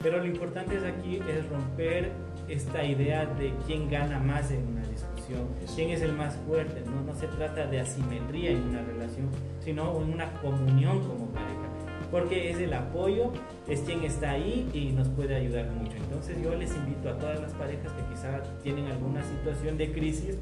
Pero 0.04 0.20
lo 0.20 0.26
importante 0.28 0.78
es 0.78 0.84
aquí 0.84 1.16
es 1.16 1.50
romper 1.50 2.12
esta 2.48 2.84
idea 2.84 3.26
de 3.26 3.56
quién 3.66 3.90
gana 3.90 4.20
más 4.20 4.52
en 4.52 4.68
una 4.68 4.88
discusión, 4.88 5.48
quién 5.74 5.90
es 5.90 6.04
el 6.04 6.14
más 6.14 6.36
fuerte. 6.48 6.84
¿no? 6.86 7.02
no 7.02 7.20
se 7.20 7.26
trata 7.26 7.66
de 7.66 7.80
asimetría 7.80 8.52
en 8.52 8.70
una 8.70 8.84
relación, 8.84 9.32
sino 9.62 10.00
en 10.00 10.14
una 10.14 10.32
comunión 10.42 11.00
como 11.08 11.26
pareja. 11.30 11.65
Porque 12.12 12.52
es 12.52 12.58
el 12.60 12.74
apoyo, 12.74 13.32
es 13.68 13.82
quien 13.82 14.04
está 14.04 14.32
ahí 14.32 14.70
y 14.74 14.92
nos 14.92 15.10
puede 15.10 15.36
ayudar 15.36 15.70
mucho. 15.72 15.96
Entonces 15.98 16.38
yo 16.42 16.56
les 16.56 16.74
invito 16.76 17.10
a 17.10 17.18
todas 17.18 17.40
las 17.42 17.54
parejas 17.54 17.92
que 17.94 18.14
quizá 18.14 18.42
tienen 18.64 18.86
alguna 18.88 19.22
situación 19.24 19.78
de 19.78 19.92
crisis, 19.92 20.38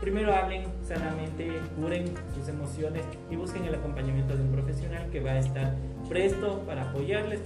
primero 0.00 0.34
hablen 0.34 0.64
sanamente, 0.86 1.50
curen 1.78 2.06
sus 2.34 2.48
emociones 2.48 3.04
y 3.30 3.36
busquen 3.36 3.64
el 3.64 3.74
acompañamiento 3.74 4.36
de 4.36 4.42
un 4.42 4.52
profesional 4.52 5.10
que 5.10 5.20
va 5.20 5.32
a 5.32 5.38
estar 5.38 5.74
presto 6.08 6.60
para 6.66 6.90
apoyarles 6.90 7.40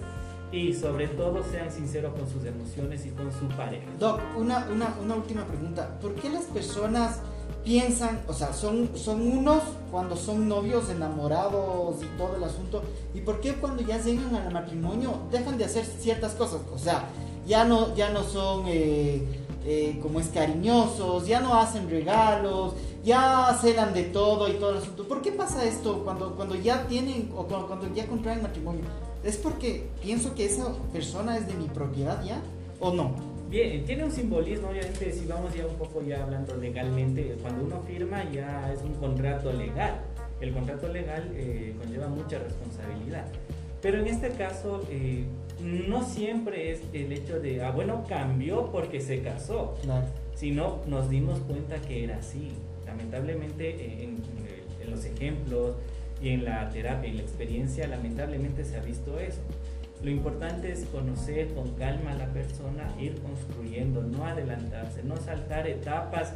y 0.53 0.73
sobre 0.73 1.09
todo 1.09 1.43
sean 1.43 1.71
sinceros 1.71 2.15
con 2.15 2.29
sus 2.29 2.45
emociones 2.45 3.05
y 3.07 3.11
con 3.11 3.33
su 3.33 3.49
pareja. 3.57 3.87
Doc, 3.99 4.21
una, 4.37 4.67
una, 4.71 4.95
una 5.03 5.17
última 5.17 5.45
pregunta. 5.45 5.99
¿Por 6.01 6.15
qué 6.15 6.31
las 6.31 6.45
personas 6.45 7.21
piensan, 7.65 8.23
o 8.29 8.33
sea, 8.33 8.53
son, 8.53 8.91
son 8.95 9.21
unos 9.21 9.63
cuando 9.91 10.17
son 10.17 10.49
novios, 10.49 10.91
enamorados 10.91 11.97
y 12.03 12.19
todo 12.19 12.37
el 12.37 12.45
asunto? 12.45 12.83
¿Y 13.15 13.21
por 13.21 13.41
qué 13.41 13.55
cuando 13.55 13.83
ya 13.83 14.01
llegan 14.01 14.35
al 14.35 14.53
matrimonio 14.53 15.15
dejan 15.31 15.59
de 15.59 15.65
hacer 15.65 15.85
ciertas 15.85 16.33
cosas? 16.35 16.61
O 16.73 16.79
sea, 16.79 17.09
ya 17.47 17.65
no, 17.65 17.95
ya 17.95 18.11
no 18.11 18.23
son... 18.23 18.65
Eh, 18.67 19.41
eh, 19.67 19.99
como 20.03 20.21
es 20.21 20.29
cariñosos, 20.29 21.27
ya 21.27 21.41
no 21.41 21.55
hacen 21.55 21.89
regalos, 21.89 22.75
ya 23.03 23.59
celan 23.63 23.95
de 23.95 24.03
todo 24.03 24.47
y 24.49 24.53
todo 24.55 24.73
el 24.73 24.77
asunto. 24.77 25.09
¿Por 25.09 25.23
qué 25.23 25.33
pasa 25.33 25.65
esto 25.65 26.05
cuando, 26.05 26.37
cuando 26.37 26.55
ya 26.55 26.87
tienen 26.87 27.33
o 27.35 27.45
cuando, 27.45 27.69
cuando 27.69 27.95
ya 27.95 28.07
contraen 28.07 28.43
matrimonio? 28.43 28.83
¿Es 29.23 29.39
porque 29.39 29.89
pienso 30.03 30.35
que 30.35 30.45
esa 30.45 30.71
persona 30.93 31.39
es 31.39 31.47
de 31.47 31.55
mi 31.55 31.69
propiedad 31.69 32.23
ya 32.23 32.43
o 32.79 32.93
no? 32.93 33.34
Tiene 33.55 34.03
un 34.03 34.11
simbolismo, 34.11 34.71
obviamente, 34.71 35.13
si 35.13 35.27
vamos 35.27 35.55
ya 35.55 35.65
un 35.65 35.77
poco 35.77 36.03
ya 36.03 36.25
hablando 36.25 36.57
legalmente, 36.57 37.37
cuando 37.41 37.65
uno 37.65 37.83
firma 37.87 38.29
ya 38.33 38.73
es 38.73 38.83
un 38.83 38.95
contrato 38.95 39.53
legal. 39.53 40.01
El 40.41 40.53
contrato 40.53 40.89
legal 40.89 41.31
eh, 41.37 41.73
conlleva 41.79 42.09
mucha 42.09 42.41
responsabilidad. 42.41 43.27
Pero 43.81 44.01
en 44.01 44.09
este 44.09 44.31
caso, 44.31 44.85
eh, 44.91 45.25
no 45.61 46.05
siempre 46.05 46.73
es 46.73 46.81
el 46.93 47.13
hecho 47.13 47.39
de, 47.39 47.63
ah, 47.63 47.71
bueno, 47.71 48.05
cambió 48.09 48.73
porque 48.73 49.01
se 49.01 49.23
casó, 49.23 49.77
sino 50.35 50.81
nos 50.89 51.09
dimos 51.09 51.39
cuenta 51.41 51.77
que 51.81 52.03
era 52.03 52.17
así. 52.17 52.51
Lamentablemente, 52.85 53.71
eh, 53.71 54.03
en, 54.03 54.17
en 54.83 54.91
los 54.91 55.05
ejemplos, 55.05 55.77
y 56.23 56.31
en 56.31 56.45
la 56.45 56.71
terapia 56.71 57.11
y 57.11 57.13
la 57.13 57.23
experiencia 57.23 57.87
lamentablemente 57.87 58.65
se 58.65 58.77
ha 58.77 58.81
visto 58.81 59.19
eso. 59.19 59.41
Lo 60.05 60.11
importante 60.11 60.71
es 60.71 60.85
conocer 60.93 61.55
con 61.55 61.71
calma 61.77 62.11
a 62.11 62.15
la 62.15 62.27
persona, 62.27 62.95
ir 63.01 63.19
construyendo, 63.23 64.03
no 64.03 64.27
adelantarse, 64.27 65.03
no 65.03 65.17
saltar 65.17 65.67
etapas 65.67 66.35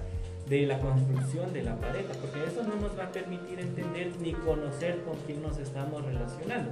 de 0.49 0.65
la 0.65 0.79
construcción 0.79 1.53
de 1.53 1.65
la 1.65 1.77
pareja, 1.77 2.15
porque 2.23 2.45
eso 2.45 2.63
no 2.63 2.77
nos 2.77 2.99
va 2.99 3.05
a 3.05 3.13
permitir 3.13 3.61
entender 3.61 4.13
ni 4.23 4.33
conocer 4.33 5.03
con 5.03 5.17
quién 5.27 5.43
nos 5.43 5.59
estamos 5.59 6.03
relacionando. 6.03 6.71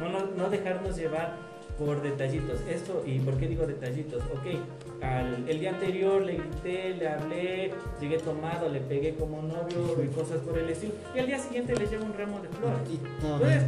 No, 0.00 0.08
no, 0.08 0.30
no 0.34 0.48
dejarnos 0.48 0.96
llevar 0.96 1.36
por 1.78 2.02
detallitos. 2.02 2.60
Esto, 2.70 3.02
¿y 3.06 3.18
por 3.18 3.36
qué 3.36 3.46
digo 3.46 3.66
detallitos? 3.66 4.22
Ok, 4.32 5.02
al, 5.02 5.48
el 5.48 5.60
día 5.60 5.70
anterior 5.70 6.22
le 6.22 6.36
grité, 6.36 6.94
le 6.94 7.08
hablé, 7.08 7.74
llegué 8.00 8.18
tomado, 8.18 8.68
le 8.68 8.80
pegué 8.80 9.14
como 9.14 9.42
novio 9.42 10.02
y 10.02 10.08
cosas 10.08 10.38
por 10.38 10.58
el 10.58 10.70
estilo. 10.70 10.94
Y 11.14 11.18
al 11.18 11.26
día 11.26 11.38
siguiente 11.38 11.74
le 11.74 11.86
llevo 11.86 12.04
un 12.04 12.14
ramo 12.14 12.40
de 12.40 12.48
flores. 12.48 12.80
Entonces, 13.22 13.62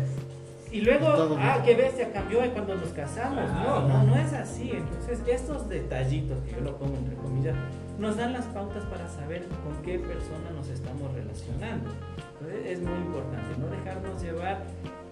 y 0.72 0.80
luego, 0.80 1.36
ah, 1.38 1.60
qué 1.62 1.74
bestia, 1.74 2.10
cambió 2.12 2.40
cuando 2.52 2.74
nos 2.76 2.88
casamos. 2.90 3.44
No, 3.50 3.86
no, 3.86 4.04
no 4.04 4.16
es 4.16 4.32
así. 4.32 4.70
Entonces, 4.72 5.20
estos 5.26 5.68
detallitos, 5.68 6.38
que 6.44 6.52
yo 6.52 6.60
lo 6.62 6.78
pongo 6.78 6.96
entre 6.96 7.14
comillas, 7.16 7.54
nos 7.98 8.16
dan 8.16 8.32
las 8.32 8.46
pautas 8.46 8.82
para 8.86 9.06
saber 9.06 9.46
con 9.62 9.82
qué 9.82 9.98
persona 9.98 10.50
nos 10.56 10.68
estamos 10.68 11.12
relacionando. 11.12 11.90
Entonces, 12.32 12.66
es 12.66 12.80
muy 12.80 12.98
importante 12.98 13.54
no 13.58 13.66
dejarnos 13.66 14.22
llevar 14.22 14.62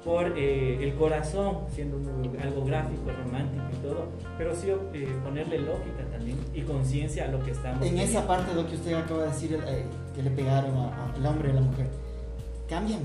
por 0.03 0.33
eh, 0.39 0.83
el 0.83 0.95
corazón, 0.95 1.59
siendo 1.75 1.99
algo 2.43 2.65
gráfico, 2.65 3.11
romántico 3.23 3.65
y 3.71 3.87
todo, 3.87 4.09
pero 4.39 4.57
sí 4.57 4.69
eh, 4.95 5.09
ponerle 5.23 5.59
lógica 5.59 6.05
también 6.11 6.39
y 6.55 6.63
conciencia 6.63 7.27
a 7.27 7.29
lo 7.29 7.43
que 7.43 7.51
estamos 7.51 7.87
En 7.87 7.99
esa 7.99 8.27
parte 8.27 8.55
de 8.55 8.63
lo 8.63 8.67
que 8.67 8.77
usted 8.77 8.95
acaba 8.95 9.25
de 9.25 9.29
decir, 9.29 9.61
eh, 9.67 9.85
que 10.15 10.23
le 10.23 10.31
pegaron 10.31 10.75
al 10.75 11.27
hombre 11.27 11.49
y 11.49 11.53
a 11.53 11.55
la 11.57 11.61
mujer, 11.61 11.87
cambian. 12.67 13.01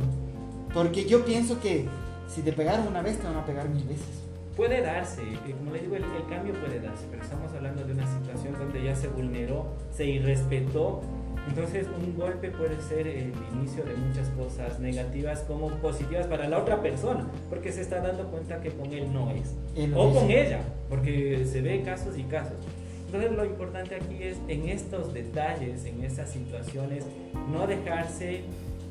Porque 0.74 1.06
yo 1.06 1.26
pienso 1.26 1.60
que 1.60 1.86
si 2.28 2.42
te 2.42 2.52
pegaron 2.54 2.88
una 2.88 3.02
vez, 3.02 3.18
te 3.18 3.28
van 3.28 3.38
a 3.38 3.46
pegar 3.46 3.70
mil 3.70 3.84
veces. 3.84 4.24
Puede 4.56 4.82
darse, 4.82 5.22
como 5.58 5.72
le 5.72 5.80
digo, 5.82 5.96
el, 5.96 6.04
el 6.04 6.28
cambio 6.30 6.54
puede 6.54 6.80
darse, 6.80 7.06
pero 7.12 7.24
estamos 7.24 7.52
hablando 7.52 7.84
de 7.84 7.94
una 7.94 8.08
situación 8.08 8.54
donde 8.58 8.84
ya 8.84 8.96
se 8.96 9.10
vulneró, 9.10 9.66
se 9.92 10.06
irrespetó 10.06 11.02
entonces 11.48 11.88
un 11.88 12.16
golpe 12.18 12.50
puede 12.50 12.80
ser 12.82 13.08
el 13.08 13.32
inicio 13.54 13.84
de 13.84 13.94
muchas 13.96 14.30
cosas 14.30 14.80
negativas 14.80 15.42
como 15.42 15.70
positivas 15.76 16.26
para 16.28 16.50
la 16.50 16.58
otra 16.58 16.82
persona, 16.82 17.28
porque 17.50 17.72
se 17.72 17.82
está 17.82 18.02
dando 18.02 18.26
cuenta 18.32 18.62
que 18.62 18.72
con 18.72 18.92
él 18.92 19.14
no 19.14 19.30
es. 19.32 19.54
o 19.94 20.14
con 20.14 20.32
ella, 20.32 20.62
porque 20.90 21.46
se 21.46 21.62
ve 21.62 21.84
casos 21.84 22.18
y 22.18 22.24
casos. 22.24 22.58
Entonces 23.06 23.32
lo 23.32 23.46
importante 23.46 23.96
aquí 23.96 24.24
es 24.24 24.38
en 24.48 24.68
estos 24.70 25.14
detalles, 25.14 25.86
en 25.86 26.04
estas 26.04 26.32
situaciones, 26.32 27.06
no 27.52 27.68
dejarse 27.68 28.42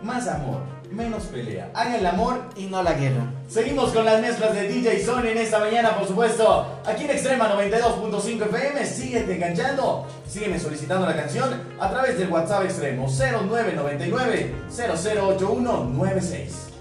Más 0.00 0.26
amor, 0.26 0.60
menos 0.92 1.24
pelea. 1.24 1.70
Hagan 1.74 1.94
el 1.94 2.06
amor 2.06 2.40
y 2.56 2.66
no 2.66 2.82
la 2.82 2.94
guerra. 2.94 3.26
Seguimos 3.48 3.90
con 3.90 4.04
las 4.04 4.20
mezclas 4.20 4.54
de 4.54 4.68
DJ 4.68 5.04
Sony 5.04 5.26
en 5.26 5.38
esta 5.38 5.58
mañana, 5.58 5.96
por 5.96 6.06
supuesto. 6.06 6.80
Aquí 6.86 7.04
en 7.04 7.10
Extrema 7.10 7.52
92.5 7.54 8.46
FM. 8.46 8.86
Síguete 8.86 9.34
enganchando. 9.34 10.06
Sígueme 10.26 10.58
solicitando 10.58 11.06
la 11.06 11.16
canción 11.16 11.62
a 11.78 11.90
través 11.90 12.18
del 12.18 12.30
WhatsApp 12.30 12.64
Extremo 12.64 13.08
0999 13.08 14.54
008196. 14.70 16.71